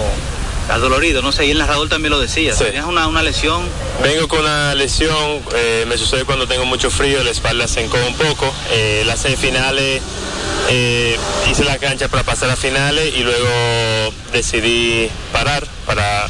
[0.70, 2.53] adolorido, no sé, y el narrador también lo decía.
[2.55, 3.63] ¿Tenías una, una, lesión?
[4.03, 8.07] Vengo con una lesión, eh, me sucede cuando tengo mucho frío, la espalda se encoge
[8.07, 8.53] un poco.
[8.72, 10.01] Eh, las semifinales
[10.70, 11.18] eh,
[11.49, 16.28] hice la cancha para pasar a finales y luego decidí parar para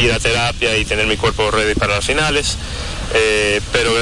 [0.00, 2.56] ir a terapia y tener mi cuerpo ready para las finales.
[3.72, 3.92] Pero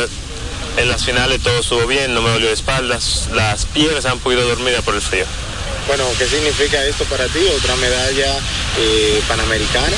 [0.76, 4.46] en las finales todo estuvo bien, no me dolió de espaldas, las piernas han podido
[4.46, 5.24] dormir por el frío.
[5.90, 7.40] Bueno, ¿qué significa esto para ti?
[7.58, 8.38] ¿Otra medalla
[8.78, 9.96] eh, panamericana?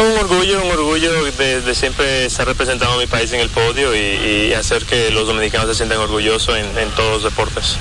[0.00, 4.54] Un orgullo, un orgullo de, siempre estar representando a mi país en el podio y,
[4.54, 7.78] hacer que los dominicanos se sientan orgullosos en, todos los deportes.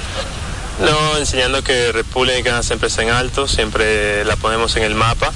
[0.80, 5.32] No, enseñando que República Dominicana siempre está en alto, siempre la ponemos en el mapa,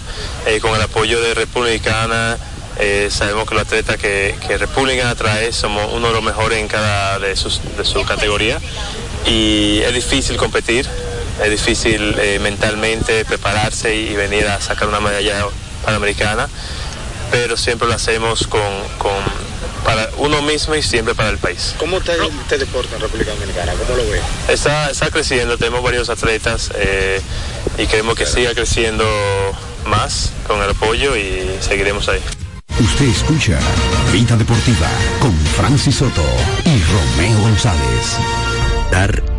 [0.48, 2.38] eh, con el apoyo de República Dominicana,
[2.80, 6.68] eh, sabemos que los atletas que, que República trae somos uno de los mejores en
[6.68, 8.58] cada de, sus, de su categoría
[9.26, 10.88] y es difícil competir,
[11.44, 15.46] es difícil eh, mentalmente prepararse y, venir a sacar una medalla
[15.86, 16.50] panamericana,
[17.32, 18.62] pero siempre lo hacemos con,
[18.98, 19.14] con
[19.84, 21.76] para uno mismo y siempre para el país.
[21.78, 23.74] ¿Cómo está este deporte en República Dominicana?
[23.74, 24.22] ¿Cómo lo ve?
[24.50, 27.22] Está, está creciendo, tenemos varios atletas eh,
[27.78, 29.06] y queremos que siga creciendo
[29.86, 32.22] más con el apoyo y seguiremos ahí.
[32.80, 33.60] Usted escucha
[34.12, 34.88] Vida Deportiva
[35.20, 36.24] con Francis Soto
[36.66, 38.18] y Romeo González.
[38.92, 39.39] Dar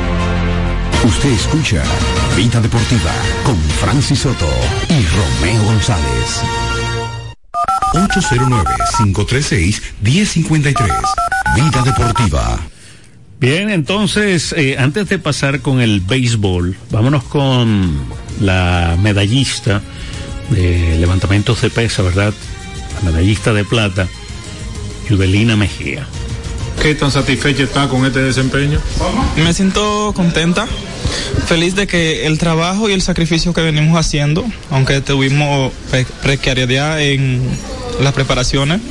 [1.03, 1.83] Usted escucha
[2.37, 3.11] Vida Deportiva
[3.43, 4.47] con Francis Soto
[4.87, 6.43] y Romeo González.
[7.93, 10.75] 809-536-1053.
[11.55, 12.59] Vida Deportiva.
[13.39, 18.05] Bien, entonces, eh, antes de pasar con el béisbol, vámonos con
[18.39, 19.81] la medallista
[20.51, 22.31] de levantamientos de pesa, ¿verdad?
[23.03, 24.07] La medallista de plata,
[25.09, 26.05] Judelina Mejía.
[26.81, 28.79] ¿Qué tan satisfecha está con este desempeño?
[29.35, 30.67] Me siento contenta,
[31.45, 35.73] feliz de que el trabajo y el sacrificio que venimos haciendo, aunque tuvimos
[36.21, 37.41] precariedad en
[37.99, 38.81] las preparaciones,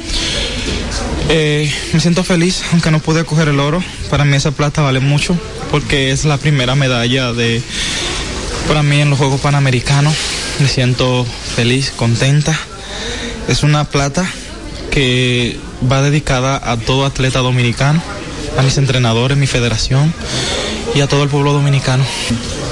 [1.29, 3.83] eh, me siento feliz, aunque no pude coger el oro.
[4.11, 5.39] Para mí esa plata vale mucho,
[5.71, 7.63] porque es la primera medalla de
[8.67, 10.15] para mí en los Juegos Panamericanos.
[10.59, 11.25] Me siento
[11.57, 12.59] feliz, contenta
[13.49, 14.31] Es una plata
[14.91, 15.57] que
[15.91, 18.03] va dedicada a todo atleta dominicano,
[18.59, 20.13] a mis entrenadores, mi federación
[20.95, 22.05] y a todo el pueblo dominicano.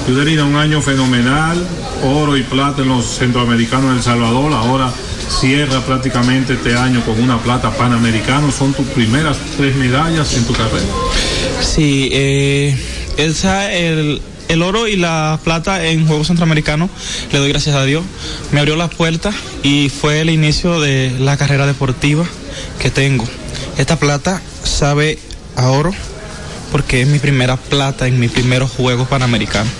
[0.07, 1.65] Yudelina, un año fenomenal,
[2.03, 4.91] oro y plata en los centroamericanos de El Salvador, ahora
[5.29, 10.53] cierra prácticamente este año con una plata panamericana, son tus primeras tres medallas en tu
[10.53, 10.85] carrera.
[11.61, 12.77] Sí, eh,
[13.17, 16.89] esa, el, el oro y la plata en Juegos Centroamericanos,
[17.31, 18.03] le doy gracias a Dios,
[18.51, 22.25] me abrió las puertas y fue el inicio de la carrera deportiva
[22.79, 23.25] que tengo.
[23.77, 25.19] Esta plata sabe
[25.55, 25.93] a oro
[26.71, 29.71] porque es mi primera plata en mis primeros Juegos Panamericanos.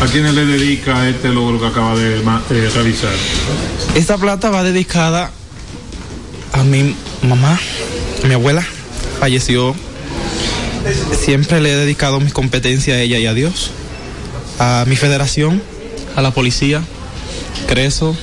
[0.00, 3.12] ¿A quiénes le dedica este logro que acaba de eh, realizar?
[3.94, 5.30] Esta plata va dedicada
[6.52, 7.58] a mi mamá,
[8.22, 8.64] a mi abuela,
[9.18, 9.74] falleció.
[11.18, 13.72] Siempre le he dedicado mis competencias a ella y a Dios,
[14.58, 15.60] a mi federación,
[16.16, 16.82] a la policía,
[17.66, 18.16] Creso,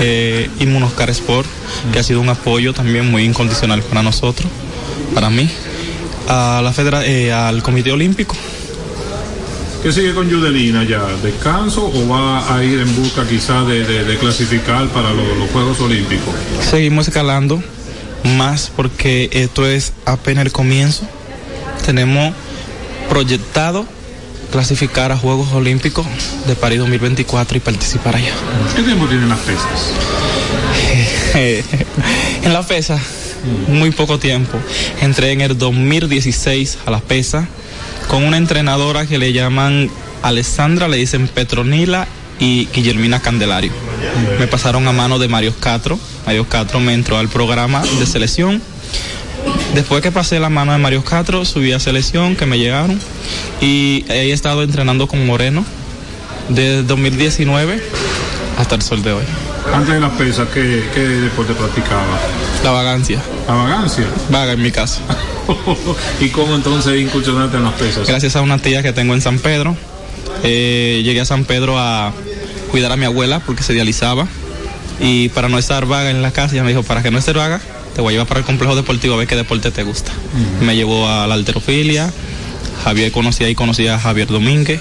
[0.00, 1.48] eh, Inmunoscar Sport,
[1.92, 4.50] que ha sido un apoyo también muy incondicional para nosotros,
[5.14, 5.48] para mí,
[6.28, 8.34] a la federa eh, al Comité Olímpico,
[9.82, 11.04] ¿Qué sigue con Yudelina ya?
[11.22, 15.48] ¿Descanso o va a ir en busca quizá de, de, de clasificar para lo, los
[15.50, 16.34] Juegos Olímpicos?
[16.68, 17.62] Seguimos escalando
[18.36, 21.06] más porque esto es apenas el comienzo.
[21.84, 22.34] Tenemos
[23.08, 23.86] proyectado
[24.50, 26.04] clasificar a Juegos Olímpicos
[26.48, 28.32] de París 2024 y participar allá.
[28.74, 29.92] ¿Qué tiempo tienen las pesas?
[32.42, 32.98] en la pesa,
[33.68, 34.58] muy poco tiempo.
[35.00, 37.46] Entré en el 2016 a las pesas
[38.08, 39.90] con una entrenadora que le llaman
[40.22, 42.06] Alessandra, le dicen Petronila
[42.38, 43.72] y Guillermina Candelario.
[44.38, 45.98] Me pasaron a mano de Mario Castro.
[46.26, 48.62] Mario Castro me entró al programa de selección.
[49.74, 52.98] Después que pasé la mano de Mario Castro, subí a selección, que me llegaron.
[53.60, 55.64] Y he estado entrenando con Moreno
[56.48, 57.82] desde 2019
[58.58, 59.24] hasta el sol de hoy.
[59.72, 62.04] Antes de las pesas, ¿qué, qué deporte practicaba?
[62.66, 63.22] La vagancia.
[63.46, 64.04] ¿La vagancia?
[64.28, 65.00] Vaga en mi caso.
[66.20, 68.08] ¿Y cómo entonces incursionaste en las pesas?
[68.08, 69.76] Gracias a una tía que tengo en San Pedro.
[70.42, 72.12] Eh, llegué a San Pedro a
[72.72, 74.26] cuidar a mi abuela porque se dializaba.
[74.98, 77.36] Y para no estar vaga en la casa, ella me dijo, para que no estés
[77.36, 77.60] vaga,
[77.94, 80.10] te voy a llevar para el complejo deportivo a ver qué deporte te gusta.
[80.10, 80.66] Uh -huh.
[80.66, 82.12] Me llevó a la alterofilia.
[82.82, 84.80] Javier conocía y conocía a Javier Domínguez,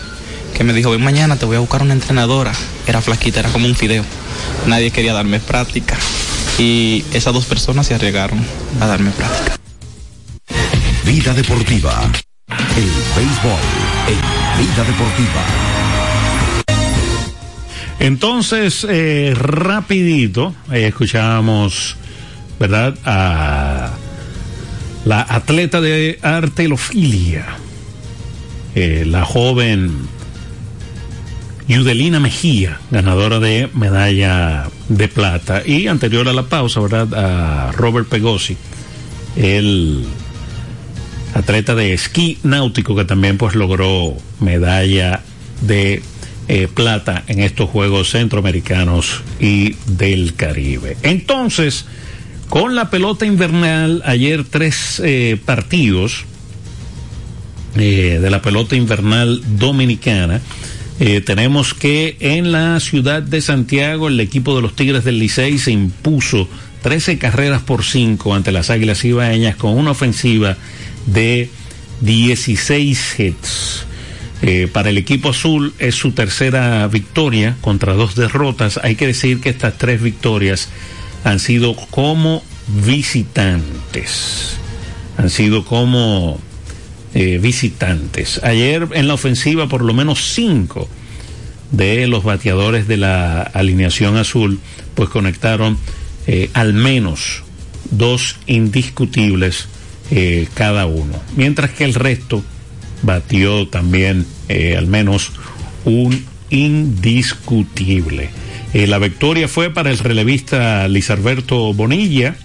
[0.56, 2.52] que me dijo, ven mañana, te voy a buscar una entrenadora.
[2.88, 4.04] Era flaquita, era como un fideo.
[4.66, 5.96] Nadie quería darme práctica.
[6.58, 8.40] Y esas dos personas se arriesgaron
[8.80, 9.58] a darme práctica.
[11.04, 12.02] Vida Deportiva.
[12.78, 13.60] El béisbol
[14.08, 15.46] en Vida Deportiva.
[18.00, 21.96] Entonces, eh, rapidito, eh, escuchábamos,
[22.60, 22.96] ¿verdad?
[23.06, 23.92] A
[25.06, 27.46] la atleta de artelofilia,
[28.76, 30.08] eh, la joven
[31.68, 35.64] Yudelina Mejía, ganadora de medalla de plata.
[35.66, 37.14] Y anterior a la pausa, ¿verdad?
[37.14, 38.56] A Robert Pegosi,
[39.36, 40.06] el
[41.34, 45.22] atleta de esquí náutico que también pues logró medalla
[45.62, 46.02] de
[46.48, 50.96] eh, plata en estos Juegos Centroamericanos y del Caribe.
[51.02, 51.86] Entonces,
[52.50, 56.26] con la pelota invernal, ayer tres eh, partidos
[57.76, 60.40] eh, de la pelota invernal dominicana.
[61.00, 65.58] Eh, tenemos que en la ciudad de Santiago el equipo de los Tigres del Licey
[65.58, 66.48] se impuso
[66.84, 70.56] 13 carreras por 5 ante las Águilas Ibaeñas con una ofensiva
[71.06, 71.50] de
[72.02, 73.86] 16 hits.
[74.42, 78.80] Eh, para el equipo azul es su tercera victoria contra dos derrotas.
[78.84, 80.70] Hay que decir que estas tres victorias
[81.24, 82.44] han sido como
[82.86, 84.58] visitantes.
[85.18, 86.40] Han sido como
[87.18, 88.42] eh, visitantes.
[88.44, 90.90] Ayer en la ofensiva por lo menos cinco
[91.72, 94.60] de los bateadores de la alineación azul
[94.96, 95.78] pues conectaron
[96.28, 97.44] eh, al menos
[97.90, 99.70] dos indiscutibles
[100.12, 101.18] eh, cada uno.
[101.38, 102.44] Mientras que el resto
[103.02, 104.26] batió también
[104.78, 105.32] al menos
[105.86, 108.30] un indiscutible.
[108.74, 112.36] La victoria fue para el relevista Lizarberto Bonilla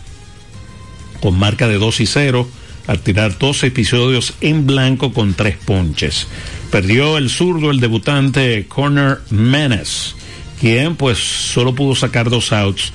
[1.21, 2.49] con marca de 2 y 0
[2.91, 6.27] al tirar dos episodios en blanco con tres ponches.
[6.73, 10.17] Perdió el zurdo el debutante Corner Menes,
[10.61, 12.93] quien pues solo pudo sacar dos outs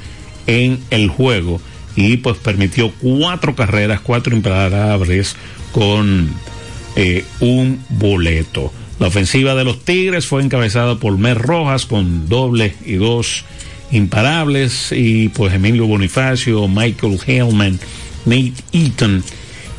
[0.47, 1.61] en el juego
[1.95, 5.37] y pues permitió cuatro carreras, cuatro imparables
[5.71, 6.29] con
[6.97, 8.73] eh, un boleto.
[8.99, 13.45] La ofensiva de los Tigres fue encabezada por Mer Rojas con doble y dos
[13.93, 17.79] imparables y pues Emilio Bonifacio, Michael Hellman,
[18.25, 19.23] Nate Eaton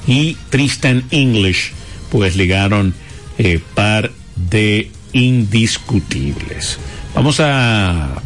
[0.07, 1.73] y Tristan English
[2.11, 2.95] pues ligaron
[3.39, 6.79] eh, par de indiscutibles.
[7.15, 8.23] Vamos a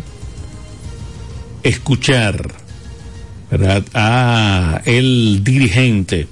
[1.62, 2.52] escuchar
[3.50, 3.84] ¿verdad?
[3.94, 6.26] a el dirigente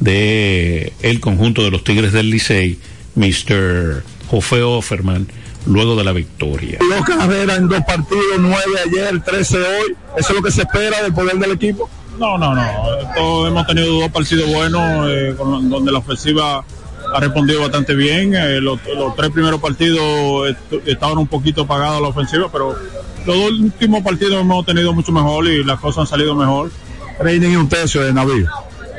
[0.00, 2.78] de el conjunto de los Tigres del Licey,
[3.14, 4.02] Mr.
[4.28, 5.26] Jofé Offerman,
[5.66, 6.78] luego de la victoria.
[6.80, 9.96] Dos carreras en dos partidos, nueve ayer, trece hoy.
[10.16, 11.88] ¿Eso es lo que se espera del poder del equipo?
[12.18, 12.62] No, no, no.
[13.16, 16.64] Todos hemos tenido dos partidos buenos, eh, con- donde la ofensiva
[17.14, 18.34] ha respondido bastante bien.
[18.34, 22.74] Eh, los, los tres primeros partidos est- estaban un poquito apagados la ofensiva, pero
[23.26, 26.70] los dos últimos partidos hemos tenido mucho mejor y las cosas han salido mejor.
[27.18, 28.48] Training y un tercio de navío.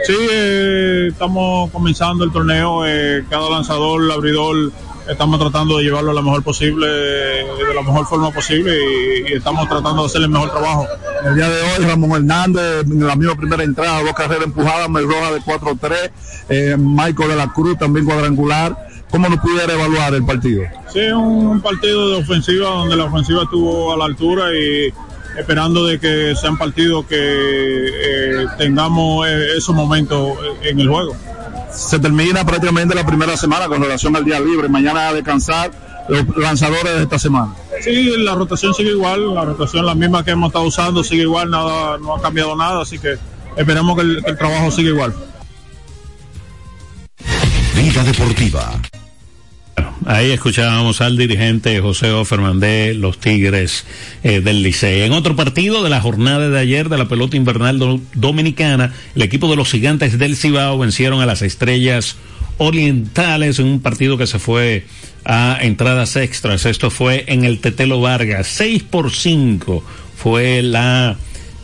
[0.05, 2.86] Sí, eh, estamos comenzando el torneo.
[2.86, 4.72] eh, cada lanzador, el abridor,
[5.08, 9.34] estamos tratando de llevarlo a la mejor posible, de la mejor forma posible y, y
[9.34, 10.88] estamos tratando de hacer el mejor trabajo.
[11.26, 15.08] El día de hoy, Ramón Hernández, en la misma primera entrada, dos carreras empujadas, Mel
[15.08, 16.12] Roja de 4-3,
[16.49, 18.76] eh, Michael de la Cruz también cuadrangular.
[19.10, 20.64] ¿Cómo no pudiera evaluar el partido?
[20.91, 24.91] Sí, es un partido de ofensiva donde la ofensiva estuvo a la altura y
[25.38, 30.34] esperando de que sean partidos que eh, tengamos eh, esos momentos
[30.64, 31.16] en el juego.
[31.76, 34.69] Se termina prácticamente la primera semana con relación al día libre.
[34.69, 35.71] Mañana a descansar
[36.07, 37.53] los lanzadores de esta semana.
[37.82, 41.49] Sí, la rotación sigue igual, la rotación la misma que hemos estado usando sigue igual,
[41.49, 43.17] nada, no ha cambiado nada, así que
[43.57, 45.13] esperemos que el, que el trabajo siga igual.
[47.76, 48.71] Vida Deportiva.
[50.04, 53.86] Ahí escuchábamos al dirigente José Offerman de los Tigres
[54.24, 55.02] eh, del Licey.
[55.04, 59.22] En otro partido de la jornada de ayer de la pelota invernal do- dominicana, el
[59.24, 62.18] equipo de los gigantes del Cibao vencieron a las estrellas
[62.58, 64.86] orientales en un partido que se fue
[65.24, 66.66] a entradas extras.
[66.66, 68.48] Esto fue en el Tetelo Vargas.
[68.48, 69.84] 6 por 5
[70.18, 71.16] fue la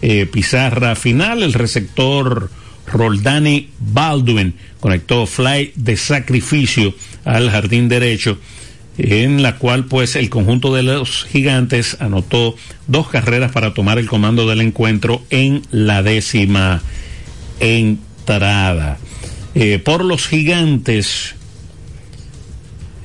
[0.02, 1.44] eh, pizarra final.
[1.44, 2.50] El receptor
[2.88, 8.38] Roldani Baldwin conectó fly de sacrificio al jardín derecho
[8.98, 12.56] en la cual pues el conjunto de los gigantes anotó
[12.88, 16.82] dos carreras para tomar el comando del encuentro en la décima
[17.60, 18.98] entrada.
[19.56, 21.36] Eh, por los gigantes,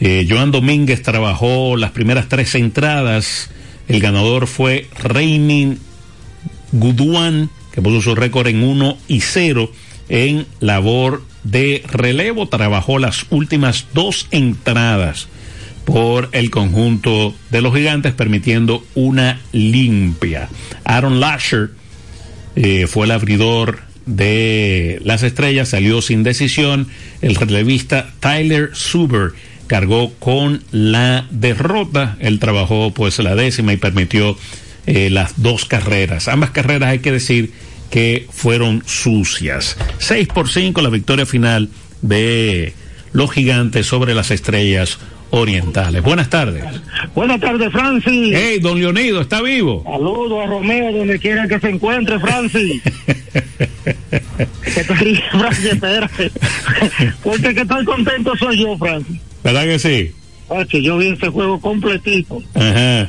[0.01, 3.51] eh, Joan Domínguez trabajó las primeras tres entradas.
[3.89, 5.79] El ganador fue Reimin
[6.73, 9.71] Guduan, que puso su récord en 1 y 0
[10.09, 12.49] en labor de relevo.
[12.49, 15.29] Trabajó las últimas dos entradas
[15.85, 20.49] por el conjunto de los gigantes, permitiendo una limpia.
[20.85, 21.71] Aaron Lasher
[22.57, 26.89] eh, fue el abridor de las estrellas, salió sin decisión.
[27.23, 29.33] El relevista Tyler Suber
[29.67, 32.17] cargó con la derrota.
[32.21, 34.37] Él trabajó pues la décima y permitió
[34.87, 36.29] eh, las dos carreras.
[36.29, 37.53] Ambas carreras hay que decir
[37.91, 39.77] que fueron sucias.
[39.99, 41.69] 6 por 5 la victoria final
[42.03, 42.73] de
[43.13, 44.99] los gigantes sobre las estrellas
[45.31, 46.03] orientales.
[46.03, 46.65] Buenas tardes.
[47.15, 48.35] Buenas tardes, Francis.
[48.35, 49.83] Hey, don Leonido, ¿está vivo?
[49.85, 52.83] Saludos a Romeo donde quiera que se encuentre, Francis.
[54.75, 55.65] ¿Qué ríes, Francis?
[55.73, 56.31] Espérate.
[57.23, 59.21] Porque que estoy contento soy yo, Francis.
[59.43, 60.13] ¿Verdad que sí?
[60.49, 62.43] Oye, yo vi este juego completito.
[62.55, 63.09] Ajá.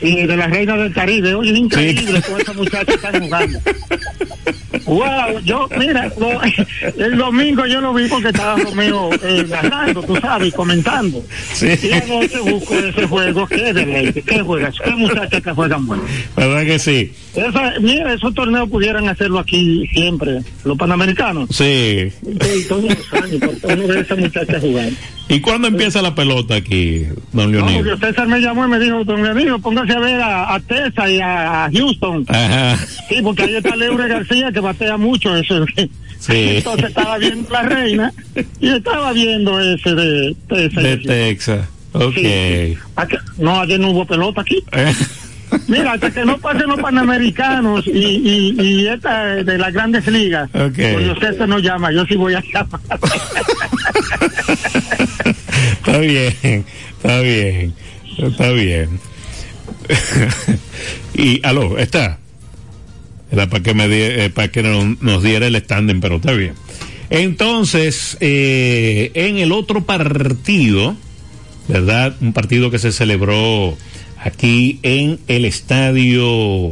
[0.00, 1.34] Sí, de la reina del Caribe.
[1.34, 3.58] Oye, es increíble cómo esa muchacha está jugando.
[4.84, 6.40] Wow, yo, mira, lo-
[7.04, 11.22] el domingo yo lo vi porque estaba Romeo eh, narrando, tú sabes, comentando.
[11.52, 11.68] Sí.
[11.82, 16.02] Y anoche busco ese juego, qué deleite, qué juegas, qué muchachas que juegan bueno.
[16.36, 17.12] ¿Verdad que sí?
[17.34, 21.48] Esa, mira, esos torneos pudieran hacerlo aquí siempre, los panamericanos.
[21.50, 22.10] Sí.
[22.22, 24.88] Sí, todos los años, porque uno ve a esa muchacha jugar.
[25.28, 27.02] ¿Y cuándo empieza la pelota aquí,
[27.32, 27.84] don No, Leonido?
[27.96, 31.10] porque César me llamó y me dijo, don Leonido, póngase a ver a, a Tessa
[31.10, 32.24] y a, a Houston.
[32.28, 32.76] Ajá.
[33.08, 35.64] Sí, porque ahí está Leure García que batea mucho eso.
[36.18, 36.56] Sí.
[36.58, 38.12] Entonces estaba viendo la reina
[38.60, 40.80] y estaba viendo ese de Tessa.
[40.80, 41.68] De Texas.
[41.92, 42.18] Ok.
[42.96, 44.62] Acá- no, ayer no hubo pelota aquí.
[44.72, 44.92] Eh,
[45.68, 50.50] Mira, hasta que no pasen los panamericanos y, y, y esta de las grandes ligas,
[50.52, 50.74] Ok.
[50.74, 52.80] pues usted no llama, yo sí voy a llamar.
[55.78, 56.64] está bien,
[56.96, 57.74] está bien,
[58.18, 59.00] está bien.
[61.14, 62.18] y, aló, está.
[63.30, 66.54] Era para que, me eh, para que no- nos diera el standing, pero está bien.
[67.10, 70.96] Entonces, eh, en el otro partido,
[71.68, 72.14] ¿verdad?
[72.20, 73.76] Un partido que se celebró
[74.22, 76.70] aquí en el estadio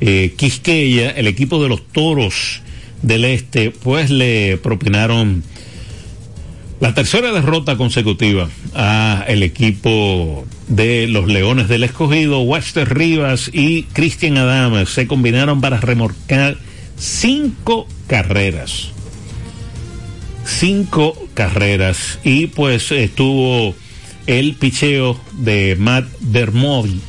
[0.00, 2.60] eh, Quisqueya, el equipo de los Toros
[3.02, 5.42] del Este, pues le propinaron
[6.80, 13.84] la tercera derrota consecutiva a el equipo de los Leones del Escogido, Wester Rivas y
[13.84, 16.56] Cristian Adames se combinaron para remorcar
[16.96, 18.90] cinco carreras.
[20.44, 22.20] Cinco carreras.
[22.22, 23.74] Y pues estuvo
[24.26, 27.00] el picheo de Matt Dermody,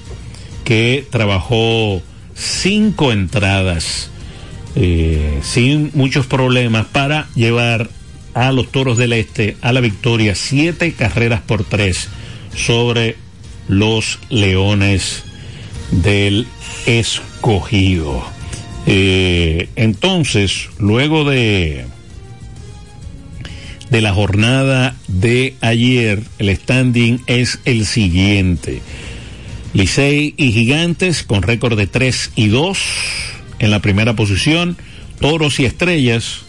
[0.63, 2.01] que trabajó
[2.34, 4.09] cinco entradas
[4.76, 7.89] eh, sin muchos problemas para llevar
[8.40, 12.08] a los Toros del Este a la victoria, siete carreras por tres
[12.56, 13.18] sobre
[13.68, 15.24] los Leones
[15.92, 16.48] del
[16.86, 18.24] Escogido.
[18.88, 21.86] Eh, entonces, luego de
[23.90, 28.82] de la jornada de ayer, el standing es el siguiente.
[29.74, 32.80] Licey y Gigantes con récord de 3 y 2
[33.60, 34.78] en la primera posición.
[35.20, 36.44] Toros y Estrellas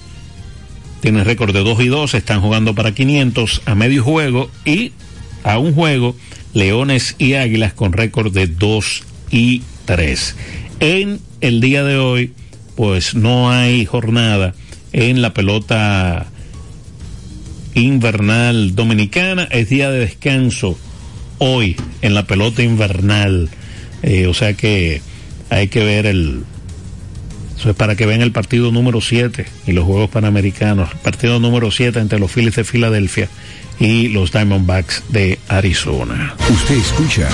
[1.00, 4.92] tienen récord de 2 y 2, están jugando para 500 a medio juego y
[5.42, 6.14] a un juego
[6.52, 10.36] Leones y Águilas con récord de 2 y 3.
[10.80, 12.32] En el día de hoy,
[12.76, 14.54] pues no hay jornada
[14.92, 16.26] en la pelota
[17.74, 20.78] invernal dominicana, es día de descanso
[21.38, 23.48] hoy en la pelota invernal.
[24.02, 25.02] Eh, o sea que
[25.50, 26.44] hay que ver el...
[27.60, 30.94] Eso es para que vean el partido número 7 y los Juegos Panamericanos.
[31.02, 33.28] Partido número 7 entre los Phillies de Filadelfia
[33.78, 36.34] y los Diamondbacks de Arizona.
[36.50, 37.28] Usted escucha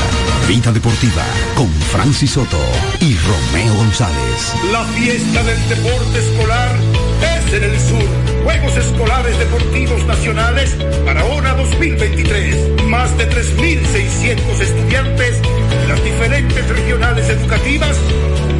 [0.48, 1.22] Vida Deportiva
[1.54, 2.60] con Francis Soto
[3.00, 4.52] y Romeo González.
[4.72, 6.76] La fiesta del deporte escolar
[7.22, 8.08] es en el sur.
[8.42, 12.82] Juegos Escolares Deportivos Nacionales Barahona 2023.
[12.86, 17.96] Más de 3.600 estudiantes de las diferentes regionales educativas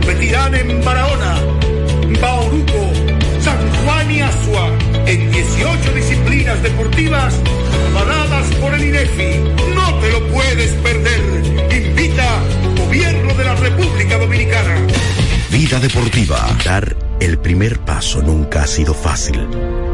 [0.07, 1.37] competirán en Barahona,
[2.21, 2.93] Bauruco,
[3.41, 4.71] San Juan y Asua
[5.07, 7.35] en 18 disciplinas deportivas
[7.91, 9.39] avaladas por el INEFI.
[9.75, 11.21] No te lo puedes perder.
[11.73, 12.43] Invita
[12.77, 14.77] Gobierno de la República Dominicana.
[15.51, 16.47] Vida Deportiva.
[16.65, 19.49] Dar el primer paso nunca ha sido fácil,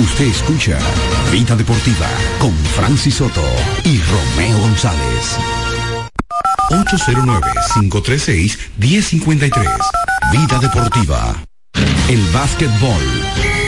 [0.00, 0.78] Usted escucha
[1.30, 3.44] Vida Deportiva con Francis Soto
[3.84, 5.36] y Romeo González.
[6.70, 9.68] 809-536-1053.
[10.32, 11.36] Vida Deportiva.
[12.08, 13.02] El básquetbol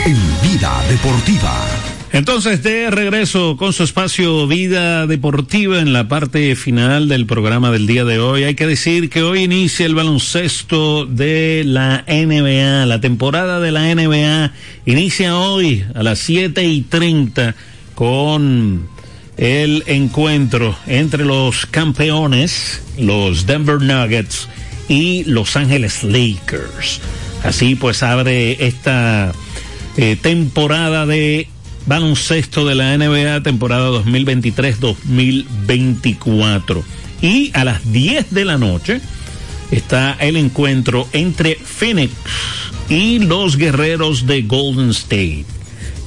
[0.05, 1.82] en Vida Deportiva.
[2.13, 7.87] Entonces, de regreso con su espacio Vida Deportiva en la parte final del programa del
[7.87, 8.43] día de hoy.
[8.43, 12.85] Hay que decir que hoy inicia el baloncesto de la NBA.
[12.85, 14.51] La temporada de la NBA
[14.85, 17.55] inicia hoy a las 7 y 30
[17.95, 18.87] con
[19.35, 24.49] el encuentro entre los campeones, los Denver Nuggets
[24.87, 27.01] y Los Ángeles Lakers.
[27.43, 29.33] Así pues abre esta
[29.97, 31.47] eh, temporada de
[31.85, 36.83] baloncesto de la NBA temporada 2023-2024.
[37.21, 38.99] Y a las 10 de la noche
[39.71, 42.13] está el encuentro entre Phoenix
[42.89, 45.45] y los guerreros de Golden State.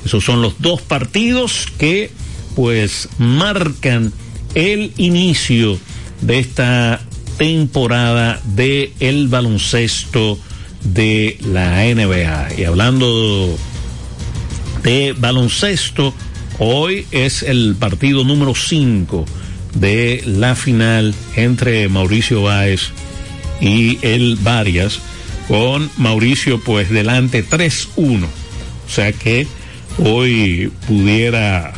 [0.04, 2.10] Esos son los dos partidos que
[2.54, 4.12] pues marcan
[4.54, 5.78] el inicio
[6.20, 7.00] de esta
[7.36, 10.38] temporada de el baloncesto
[10.82, 12.58] de la NBA.
[12.58, 13.56] Y hablando
[14.82, 16.14] de baloncesto.
[16.58, 19.24] Hoy es el partido número 5
[19.74, 22.92] de la final entre Mauricio Báez
[23.60, 25.00] y el Varias,
[25.48, 28.24] con Mauricio pues delante 3-1.
[28.24, 29.46] O sea que
[29.98, 31.72] hoy pudiera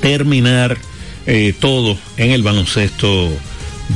[0.00, 0.76] terminar
[1.26, 3.30] eh, todo en el baloncesto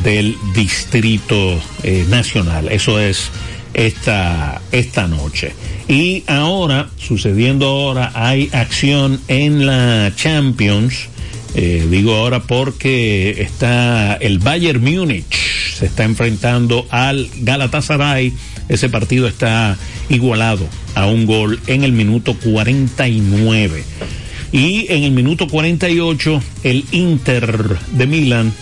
[0.03, 2.69] del Distrito eh, Nacional.
[2.71, 3.31] Eso es
[3.75, 5.53] esta, esta noche.
[5.89, 11.09] Y ahora, sucediendo ahora, hay acción en la Champions.
[11.55, 15.35] Eh, digo ahora porque está el Bayern Múnich,
[15.75, 18.35] se está enfrentando al Galatasaray.
[18.69, 19.79] Ese partido está
[20.11, 23.85] igualado a un gol en el minuto 49.
[24.53, 28.53] Y en el minuto 48, el Inter de Milán,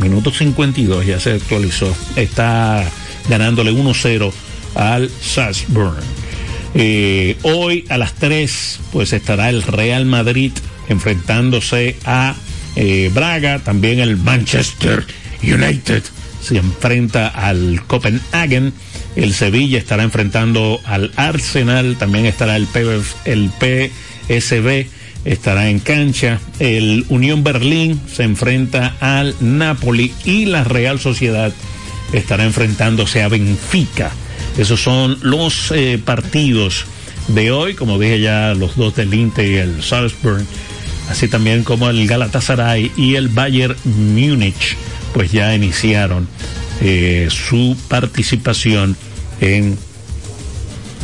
[0.00, 2.84] minuto 52, ya se actualizó, está
[3.30, 4.32] ganándole 1-0
[4.74, 6.02] al Salzburg.
[6.74, 10.52] Eh, hoy a las 3, pues estará el Real Madrid
[10.88, 12.34] enfrentándose a
[12.76, 15.06] eh, Braga, también el Manchester
[15.42, 16.02] United
[16.42, 18.72] se enfrenta al Copenhagen,
[19.16, 22.66] el Sevilla estará enfrentando al Arsenal, también estará el,
[23.24, 24.86] el PSB
[25.24, 26.40] estará en cancha.
[26.58, 31.52] El Unión Berlín se enfrenta al Napoli y la Real Sociedad
[32.12, 34.10] estará enfrentándose a Benfica.
[34.58, 36.84] Esos son los eh, partidos
[37.28, 40.44] de hoy, como dije ya, los dos del Inter y el Salzburg,
[41.08, 44.76] así también como el Galatasaray y el Bayern Múnich,
[45.14, 46.28] pues ya iniciaron
[46.80, 48.96] eh, su participación
[49.40, 49.78] en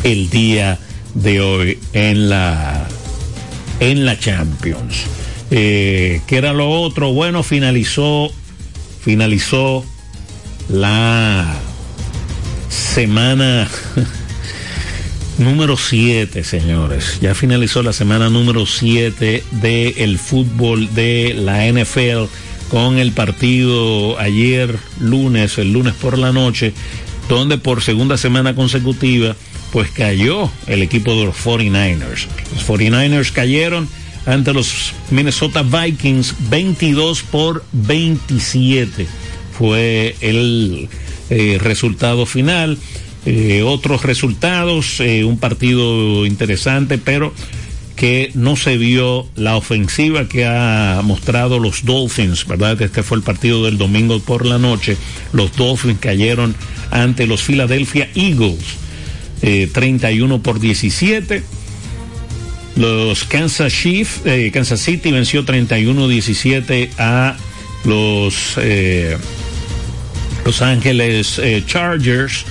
[0.03, 0.79] el día
[1.13, 2.87] de hoy en la
[3.79, 5.05] en la Champions.
[5.51, 7.13] Eh, ¿Qué era lo otro?
[7.13, 8.31] Bueno, finalizó,
[9.01, 9.85] finalizó
[10.69, 11.55] la
[12.69, 13.67] semana
[15.37, 17.19] número 7, señores.
[17.21, 22.25] Ya finalizó la semana número 7 del fútbol de la NFL
[22.69, 26.73] con el partido ayer lunes, el lunes por la noche,
[27.29, 29.35] donde por segunda semana consecutiva
[29.71, 32.27] pues cayó el equipo de los 49ers.
[32.53, 33.87] Los 49ers cayeron
[34.25, 39.07] ante los Minnesota Vikings 22 por 27.
[39.57, 40.87] Fue el
[41.29, 42.77] eh, resultado final.
[43.25, 47.33] Eh, otros resultados, eh, un partido interesante, pero
[47.97, 52.81] que no se vio la ofensiva que ha mostrado los Dolphins, ¿verdad?
[52.81, 54.95] Este fue el partido del domingo por la noche.
[55.33, 56.55] Los Dolphins cayeron
[56.89, 58.63] ante los Philadelphia Eagles
[59.41, 61.43] 31 eh, por 17.
[62.77, 64.21] Los Kansas, Chiefs,
[64.53, 67.35] Kansas City venció 31-17 a
[67.83, 68.55] los
[70.47, 72.45] Los Ángeles Chargers.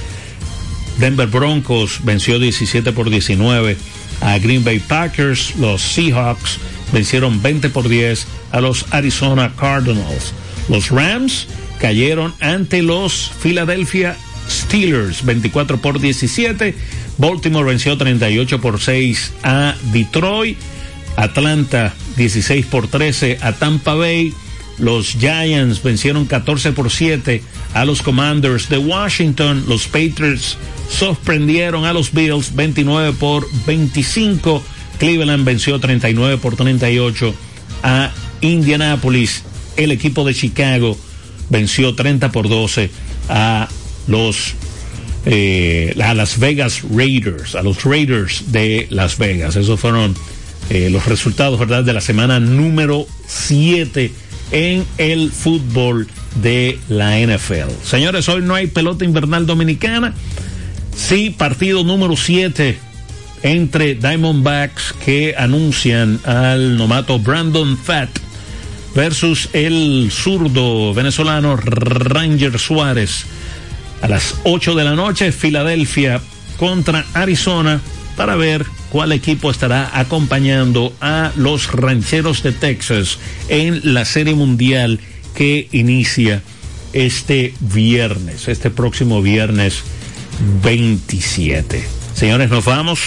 [0.99, 3.75] Denver Broncos venció 17 por 19
[4.21, 5.57] a Green Bay Packers.
[5.57, 6.59] Los Seahawks
[6.93, 10.35] vencieron 20 por 10 a los Arizona Cardinals.
[10.69, 11.49] Los Rams
[11.81, 14.15] cayeron ante los Philadelphia
[14.47, 16.75] Steelers 24 por 17.
[17.17, 20.59] Baltimore venció 38 por 6 a Detroit.
[21.17, 24.35] Atlanta 16 por 13 a Tampa Bay.
[24.79, 27.43] Los Giants vencieron 14 por 7
[27.75, 29.65] a los Commanders de Washington.
[29.69, 30.59] Los Patriots
[30.91, 34.63] sorprendieron a los Bills 29 por 25.
[34.99, 37.35] Cleveland venció 39 por 38
[37.83, 38.11] a
[38.41, 39.45] Indianapolis.
[39.77, 40.97] El equipo de Chicago
[41.49, 42.91] venció 30 por 12
[43.29, 43.69] a
[44.07, 44.55] los
[45.25, 49.57] eh, Las Vegas Raiders, a los Raiders de Las Vegas.
[49.57, 50.15] Esos fueron
[50.71, 54.13] eh, los resultados, de la semana número 7
[54.51, 56.09] en el fútbol
[56.43, 57.71] de la NFL.
[57.83, 60.15] Señores, hoy no hay pelota invernal dominicana.
[60.95, 62.79] Sí, partido número 7
[63.43, 68.09] entre Diamondbacks que anuncian al nomato Brandon Fat
[68.95, 73.27] versus el zurdo venezolano Ranger Suárez
[74.01, 76.21] a las 8 de la noche, Filadelfia
[76.59, 77.81] contra Arizona
[78.17, 85.01] para ver cuál equipo estará acompañando a los rancheros de Texas en la Serie Mundial
[85.35, 86.43] que inicia
[86.93, 89.83] este viernes, este próximo viernes
[90.63, 91.87] 27.
[92.15, 93.01] Señores, nos vamos.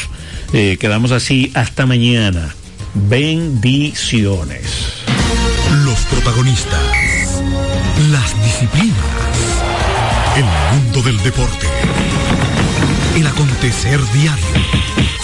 [0.54, 2.56] Eh, quedamos así hasta mañana.
[2.94, 5.04] Bendiciones.
[5.86, 6.82] Los protagonistas.
[8.12, 9.30] Las disciplinas
[10.36, 11.68] el mundo del deporte.
[13.16, 14.59] El acontecer diario.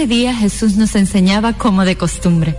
[0.00, 0.08] dos.
[0.08, 2.56] día Jesús nos enseñaba como de costumbre.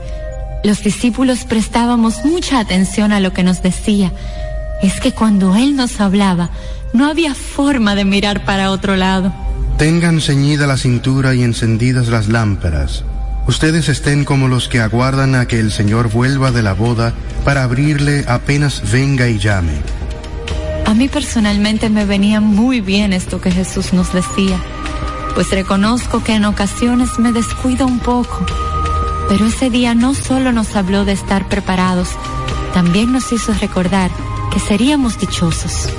[0.64, 4.12] Los discípulos prestábamos mucha atención a lo que nos decía.
[4.82, 6.50] Es que cuando Él nos hablaba,
[6.94, 9.34] No había forma de mirar para otro lado.
[9.78, 13.06] Tengan ceñida la cintura y encendidas las lámparas.
[13.48, 17.14] Ustedes estén como los que aguardan a que el Señor vuelva de la boda
[17.46, 19.74] para abrirle apenas venga y llame.
[20.86, 24.60] A mí personalmente me venía muy bien esto que Jesús nos decía,
[25.34, 28.46] pues reconozco que en ocasiones me descuido un poco.
[29.30, 32.10] Pero ese día no solo nos habló de estar preparados,
[32.74, 34.12] también nos hizo recordar
[34.52, 35.90] que seríamos dichosos.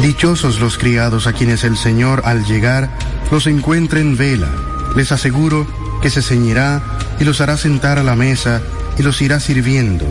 [0.00, 2.90] Dichosos los criados a quienes el Señor al llegar
[3.30, 4.48] los encuentre en vela.
[4.96, 5.66] Les aseguro
[6.00, 6.82] que se ceñirá
[7.18, 8.62] y los hará sentar a la mesa
[8.98, 10.06] y los irá sirviendo.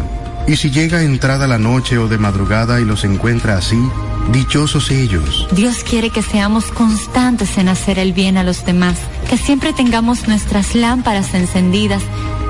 [0.47, 3.80] Y si llega entrada la noche o de madrugada y los encuentra así,
[4.32, 5.48] dichosos ellos.
[5.52, 8.98] Dios quiere que seamos constantes en hacer el bien a los demás,
[9.30, 12.04] que siempre tengamos nuestras lámparas encendidas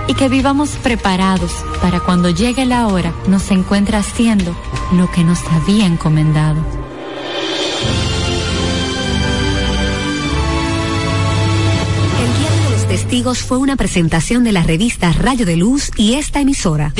[0.07, 1.51] y que vivamos preparados
[1.81, 4.55] para cuando llegue la hora nos encuentre haciendo
[4.93, 6.59] lo que nos había encomendado.
[12.19, 16.15] El Día de los Testigos fue una presentación de la revista Rayo de Luz y
[16.15, 16.93] esta emisora.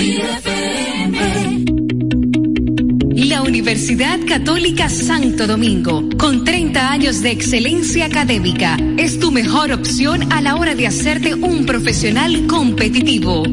[3.25, 10.31] La Universidad Católica Santo Domingo, con 30 años de excelencia académica, es tu mejor opción
[10.31, 13.43] a la hora de hacerte un profesional competitivo.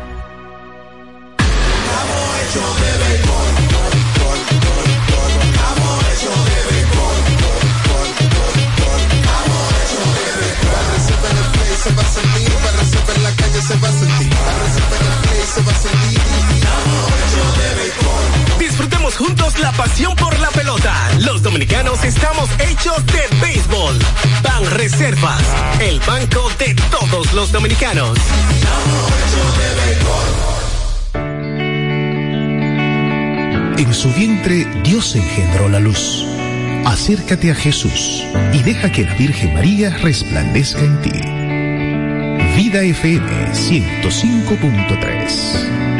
[19.18, 20.92] Juntos la pasión por la pelota.
[21.20, 23.98] Los dominicanos estamos hechos de béisbol.
[24.42, 25.40] Ban Reservas,
[25.80, 28.18] el banco de todos los dominicanos.
[33.78, 36.26] En su vientre Dios engendró la luz.
[36.84, 41.12] Acércate a Jesús y deja que la Virgen María resplandezca en ti.
[42.54, 45.95] Vida FM 105.3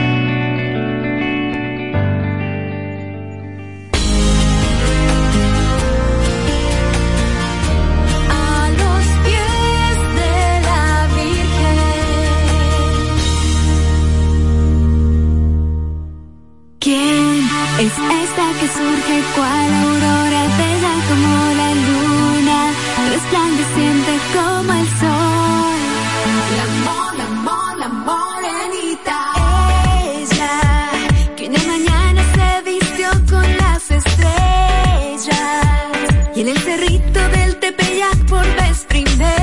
[36.36, 39.35] Y en el cerrito del Tepeyac por vez primera.